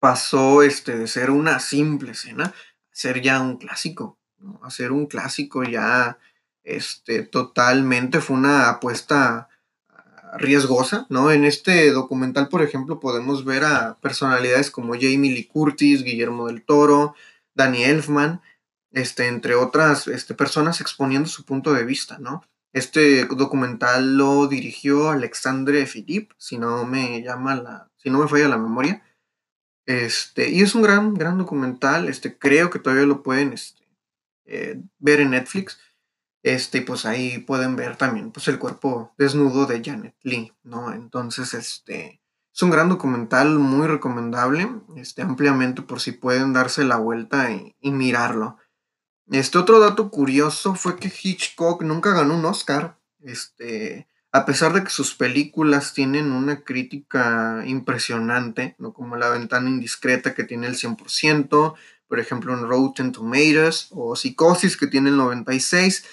pasó 0.00 0.62
este, 0.62 0.98
de 0.98 1.06
ser 1.06 1.30
una 1.30 1.60
simple 1.60 2.12
escena 2.12 2.44
a 2.44 2.54
ser 2.90 3.22
ya 3.22 3.40
un 3.40 3.56
clásico, 3.56 4.18
¿no? 4.38 4.60
A 4.62 4.70
ser 4.70 4.92
un 4.92 5.06
clásico 5.06 5.62
ya 5.62 6.18
este, 6.62 7.22
totalmente, 7.22 8.20
fue 8.20 8.36
una 8.36 8.68
apuesta 8.68 9.48
riesgosa, 10.32 11.06
¿no? 11.10 11.30
En 11.30 11.44
este 11.44 11.90
documental, 11.90 12.48
por 12.48 12.62
ejemplo, 12.62 13.00
podemos 13.00 13.44
ver 13.44 13.64
a 13.64 13.98
personalidades 14.00 14.70
como 14.70 14.94
Jamie 14.94 15.32
Lee 15.32 15.46
Curtis, 15.46 16.02
Guillermo 16.02 16.46
del 16.46 16.64
Toro, 16.64 17.14
Danny 17.54 17.84
Elfman, 17.84 18.40
este, 18.92 19.28
entre 19.28 19.54
otras 19.54 20.08
este, 20.08 20.34
personas 20.34 20.80
exponiendo 20.80 21.28
su 21.28 21.44
punto 21.44 21.72
de 21.72 21.84
vista, 21.84 22.18
¿no? 22.18 22.44
Este 22.72 23.26
documental 23.26 24.16
lo 24.16 24.46
dirigió 24.46 25.10
Alexandre 25.10 25.86
Philippe, 25.86 26.34
si 26.38 26.56
no 26.56 26.86
me 26.86 27.22
llama 27.22 27.54
la, 27.54 27.90
si 27.96 28.08
no 28.08 28.18
me 28.18 28.28
falla 28.28 28.48
la 28.48 28.56
memoria. 28.56 29.02
Este, 29.84 30.50
y 30.50 30.62
es 30.62 30.74
un 30.74 30.82
gran, 30.82 31.14
gran 31.14 31.36
documental, 31.38 32.08
este, 32.08 32.38
creo 32.38 32.70
que 32.70 32.78
todavía 32.78 33.04
lo 33.04 33.22
pueden 33.22 33.52
este, 33.52 33.82
eh, 34.46 34.80
ver 34.98 35.20
en 35.20 35.30
Netflix. 35.30 35.78
Este, 36.42 36.82
pues 36.82 37.06
ahí 37.06 37.38
pueden 37.38 37.76
ver 37.76 37.96
también 37.96 38.32
pues, 38.32 38.48
el 38.48 38.58
cuerpo 38.58 39.14
desnudo 39.16 39.66
de 39.66 39.82
Janet 39.84 40.16
Lee, 40.22 40.52
¿no? 40.64 40.92
Entonces, 40.92 41.54
este, 41.54 42.20
es 42.54 42.62
un 42.62 42.70
gran 42.70 42.88
documental 42.88 43.58
muy 43.58 43.86
recomendable, 43.86 44.68
este, 44.96 45.22
ampliamente 45.22 45.82
por 45.82 46.00
si 46.00 46.12
pueden 46.12 46.52
darse 46.52 46.84
la 46.84 46.96
vuelta 46.96 47.50
y, 47.50 47.74
mirarlo. 47.90 48.58
Este 49.30 49.56
otro 49.56 49.78
dato 49.78 50.10
curioso 50.10 50.74
fue 50.74 50.96
que 50.96 51.10
Hitchcock 51.10 51.82
nunca 51.82 52.12
ganó 52.12 52.36
un 52.36 52.44
Oscar, 52.44 52.98
este, 53.20 54.06
a 54.32 54.44
pesar 54.44 54.74
de 54.74 54.84
que 54.84 54.90
sus 54.90 55.14
películas 55.14 55.94
tienen 55.94 56.32
una 56.32 56.62
crítica 56.62 57.62
impresionante, 57.64 58.74
¿no? 58.78 58.92
Como 58.92 59.16
La 59.16 59.30
ventana 59.30 59.70
indiscreta 59.70 60.34
que 60.34 60.44
tiene 60.44 60.66
el 60.66 60.74
100%, 60.74 61.74
por 62.06 62.20
ejemplo 62.20 62.52
en 62.52 62.68
Rotten 62.68 63.12
Tomatoes, 63.12 63.88
o 63.92 64.14
Psicosis 64.14 64.76
que 64.76 64.88
tiene 64.88 65.08
el 65.08 65.16
96%, 65.16 66.04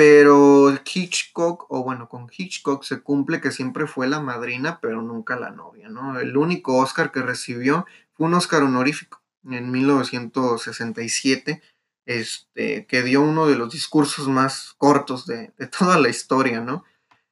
pero 0.00 0.72
Hitchcock, 0.82 1.66
o 1.68 1.84
bueno, 1.84 2.08
con 2.08 2.26
Hitchcock 2.34 2.84
se 2.84 3.02
cumple 3.02 3.42
que 3.42 3.50
siempre 3.50 3.86
fue 3.86 4.08
la 4.08 4.18
madrina, 4.18 4.78
pero 4.80 5.02
nunca 5.02 5.38
la 5.38 5.50
novia, 5.50 5.90
¿no? 5.90 6.18
El 6.18 6.38
único 6.38 6.78
Oscar 6.78 7.12
que 7.12 7.20
recibió 7.20 7.84
fue 8.14 8.28
un 8.28 8.32
Oscar 8.32 8.62
honorífico 8.62 9.20
en 9.44 9.70
1967, 9.70 11.60
este, 12.06 12.86
que 12.86 13.02
dio 13.02 13.20
uno 13.20 13.46
de 13.46 13.56
los 13.56 13.74
discursos 13.74 14.26
más 14.26 14.72
cortos 14.78 15.26
de, 15.26 15.52
toda 15.78 15.98
la 15.98 16.08
historia, 16.08 16.62
¿no? 16.62 16.82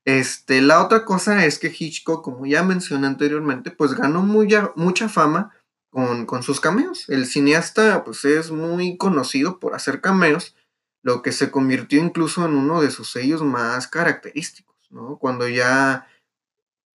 Este, 0.05 0.61
la 0.61 0.85
otra 0.85 1.07
cosa 1.07 1.47
es 1.47 1.59
que 1.59 1.75
Hitchcock, 1.75 2.23
como 2.23 2.45
ya 2.45 2.63
mencioné 2.63 3.07
anteriormente, 3.07 3.71
pues 3.71 3.95
ganó 3.95 4.21
mucha 4.21 5.09
fama 5.09 5.55
con, 5.89 6.27
con 6.27 6.43
sus 6.43 6.61
cameos. 6.61 7.09
El 7.09 7.25
cineasta, 7.25 8.05
pues 8.05 8.27
es 8.27 8.51
muy 8.51 8.99
conocido 8.99 9.59
por 9.59 9.75
hacer 9.75 10.03
cameos, 10.03 10.55
lo 11.03 11.23
que 11.23 11.33
se 11.33 11.51
convirtió 11.51 12.03
incluso 12.03 12.45
en 12.45 12.55
uno 12.55 12.81
de 12.81 12.91
sus 12.91 13.11
sellos 13.11 13.43
más 13.43 13.87
característicos, 13.89 14.77
¿no? 14.91 15.19
Cuando 15.19 15.49
ya 15.49 16.07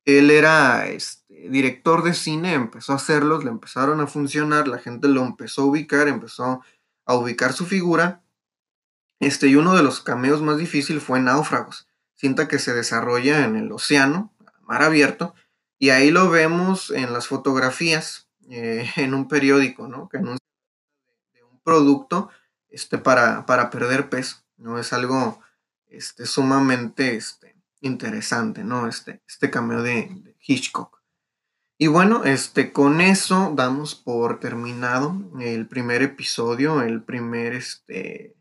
él 0.05 0.31
era 0.31 0.87
este, 0.87 1.49
director 1.49 2.03
de 2.03 2.13
cine, 2.13 2.53
empezó 2.53 2.93
a 2.93 2.97
hacerlos, 2.97 3.43
le 3.43 3.51
empezaron 3.51 4.01
a 4.01 4.07
funcionar, 4.07 4.67
la 4.67 4.79
gente 4.79 5.07
lo 5.07 5.23
empezó 5.23 5.63
a 5.63 5.65
ubicar, 5.65 6.07
empezó 6.07 6.61
a 7.05 7.15
ubicar 7.15 7.53
su 7.53 7.65
figura. 7.65 8.21
Este, 9.19 9.47
y 9.47 9.55
uno 9.55 9.75
de 9.75 9.83
los 9.83 10.01
cameos 10.01 10.41
más 10.41 10.57
difíciles 10.57 11.01
fue 11.01 11.19
Náufragos, 11.19 11.87
cinta 12.15 12.47
que 12.47 12.59
se 12.59 12.73
desarrolla 12.73 13.45
en 13.45 13.55
el 13.55 13.71
océano, 13.71 14.33
mar 14.61 14.83
abierto, 14.83 15.33
y 15.79 15.89
ahí 15.89 16.11
lo 16.11 16.29
vemos 16.29 16.91
en 16.91 17.13
las 17.13 17.27
fotografías, 17.27 18.27
eh, 18.49 18.89
en 18.97 19.13
un 19.13 19.27
periódico, 19.27 19.87
¿no? 19.87 20.09
Que 20.09 20.17
anuncia 20.17 20.39
un 21.49 21.59
producto 21.63 22.29
este, 22.73 22.97
para, 22.97 23.45
para 23.45 23.69
perder 23.69 24.09
peso, 24.09 24.43
¿no? 24.57 24.79
Es 24.79 24.91
algo 24.91 25.39
este, 25.87 26.25
sumamente 26.25 27.15
este, 27.15 27.55
interesante, 27.81 28.63
¿no? 28.63 28.87
Este, 28.87 29.21
este 29.27 29.49
cameo 29.49 29.83
de, 29.83 30.35
Hitchcock. 30.45 31.01
Y 31.77 31.87
bueno, 31.87 32.25
este, 32.25 32.73
con 32.73 32.99
eso 32.99 33.53
damos 33.55 33.95
por 33.95 34.39
terminado 34.39 35.15
el 35.39 35.67
primer 35.67 36.01
episodio, 36.01 36.81
el 36.81 37.01
primer 37.01 37.53
este, 37.53 38.35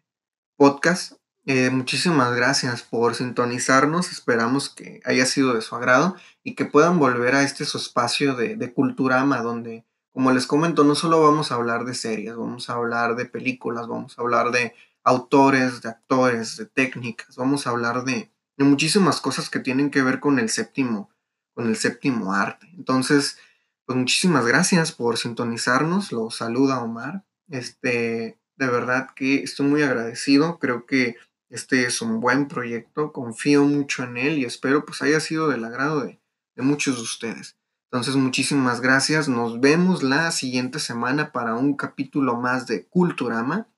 podcast 0.57 1.13
Eh, 1.45 1.71
muchísimas 1.71 2.37
gracias 2.37 2.83
por 2.83 3.17
sintonizarnos. 3.17 4.13
Esperamos 4.13 4.69
que 4.69 5.01
haya 5.05 5.27
sido 5.27 5.55
de 5.55 5.61
su 5.61 5.75
agrado 5.75 6.15
y 6.45 6.55
que 6.55 6.67
puedan 6.67 7.01
volver 7.01 7.35
a 7.35 7.43
este 7.43 7.65
su 7.65 7.79
espacio 7.79 8.37
de, 8.37 8.55
de 8.55 8.73
Culturama, 8.73 9.43
donde, 9.43 9.85
como 10.13 10.31
les 10.33 10.47
comento, 10.47 10.85
no 10.85 10.95
solo 10.95 11.23
vamos 11.23 11.51
a 11.51 11.57
hablar 11.57 11.85
de 11.85 11.95
series, 11.95 12.37
vamos 12.37 12.69
a 12.69 12.75
hablar 12.75 13.17
de 13.17 13.25
películas, 13.25 13.89
vamos 13.89 14.19
a 14.19 14.23
hablar 14.23 14.51
de 14.51 14.75
autores, 15.05 15.83
de 15.83 15.89
actores, 15.89 16.57
de 16.57 16.67
técnicas, 16.67 17.37
vamos 17.37 17.67
a 17.67 17.71
hablar 17.71 18.05
de, 18.05 18.31
muchísimas 18.59 19.21
cosas 19.21 19.51
que 19.51 19.59
tienen 19.59 19.91
que 19.91 20.03
ver 20.03 20.21
con 20.21 20.39
el 20.39 20.49
séptimo, 20.49 21.11
con 21.53 21.67
el 21.67 21.75
séptimo 21.75 22.33
arte. 22.33 22.69
Entonces, 22.75 23.37
pues 23.85 23.99
muchísimas 23.99 24.47
gracias 24.47 24.93
por 24.93 25.19
sintonizarnos. 25.19 26.13
Lo 26.13 26.31
saluda 26.31 26.81
Omar. 26.81 27.25
Este, 27.49 28.39
de 28.55 28.67
verdad 28.69 29.09
que 29.17 29.43
estoy 29.43 29.67
muy 29.67 29.83
agradecido. 29.83 30.61
Creo 30.61 30.87
que 30.87 31.17
este 31.53 31.85
es 31.85 32.01
un 32.01 32.21
buen 32.21 32.49
proyecto, 32.49 33.13
confío 33.13 33.65
mucho 33.65 34.05
en 34.05 34.17
él 34.17 34.39
y 34.39 34.47
espero 34.47 34.87
pues 34.87 35.03
haya 35.03 35.21
sido 35.21 35.49
del 35.49 35.65
agrado 35.65 36.01
de, 36.01 36.19
muchos 36.57 36.97
de 36.97 37.03
ustedes. 37.03 37.59
Entonces 37.93 38.17
muchísimas 38.17 38.81
gracias, 38.81 39.29
nos 39.29 39.61
vemos 39.61 40.03
la 40.03 40.31
siguiente 40.31 40.79
semana 40.79 41.31
para 41.31 41.57
un 41.57 41.77
capítulo 41.77 42.37
más 42.37 42.67
de 42.67 42.87
Culturama. 42.87 43.69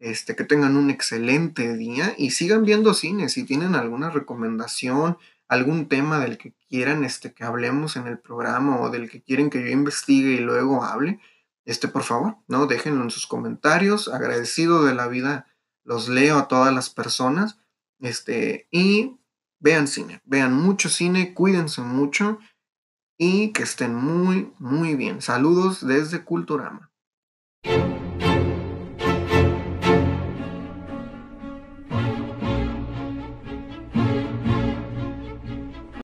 Este, 0.00 0.34
que 0.34 0.42
tengan 0.42 0.76
un 0.76 0.90
excelente 0.90 1.76
día 1.76 2.12
y 2.18 2.32
sigan 2.32 2.64
viendo 2.64 2.92
cine. 2.92 3.28
Si 3.28 3.44
tienen 3.44 3.76
alguna 3.76 4.10
recomendación, 4.10 5.16
algún 5.46 5.88
tema 5.88 6.18
del 6.18 6.38
que 6.38 6.54
quieran 6.68 7.04
este, 7.04 7.34
que 7.34 7.44
hablemos 7.44 7.94
en 7.94 8.08
el 8.08 8.18
programa 8.18 8.80
o 8.80 8.90
del 8.90 9.08
que 9.08 9.22
quieren 9.22 9.48
que 9.48 9.62
yo 9.62 9.68
investigue 9.68 10.32
y 10.32 10.38
luego 10.40 10.82
hable, 10.82 11.20
este, 11.64 11.86
por 11.86 12.02
favor, 12.02 12.38
¿no? 12.48 12.66
Déjenlo 12.66 13.04
en 13.04 13.10
sus 13.12 13.28
comentarios. 13.28 14.08
Agradecido 14.08 14.84
de 14.84 14.94
la 14.96 15.06
vida 15.06 15.46
los 15.84 16.08
leo 16.08 16.36
a 16.38 16.48
todas 16.48 16.74
las 16.74 16.90
personas. 16.90 17.60
Este, 18.00 18.66
y 18.72 19.20
vean 19.60 19.86
cine, 19.86 20.20
vean 20.24 20.52
mucho 20.52 20.88
cine, 20.88 21.32
cuídense 21.32 21.80
mucho 21.82 22.40
y 23.18 23.52
que 23.52 23.62
estén 23.62 23.94
muy, 23.94 24.52
muy 24.58 24.94
bien. 24.94 25.22
Saludos 25.22 25.86
desde 25.86 26.24
Culturama. 26.24 26.90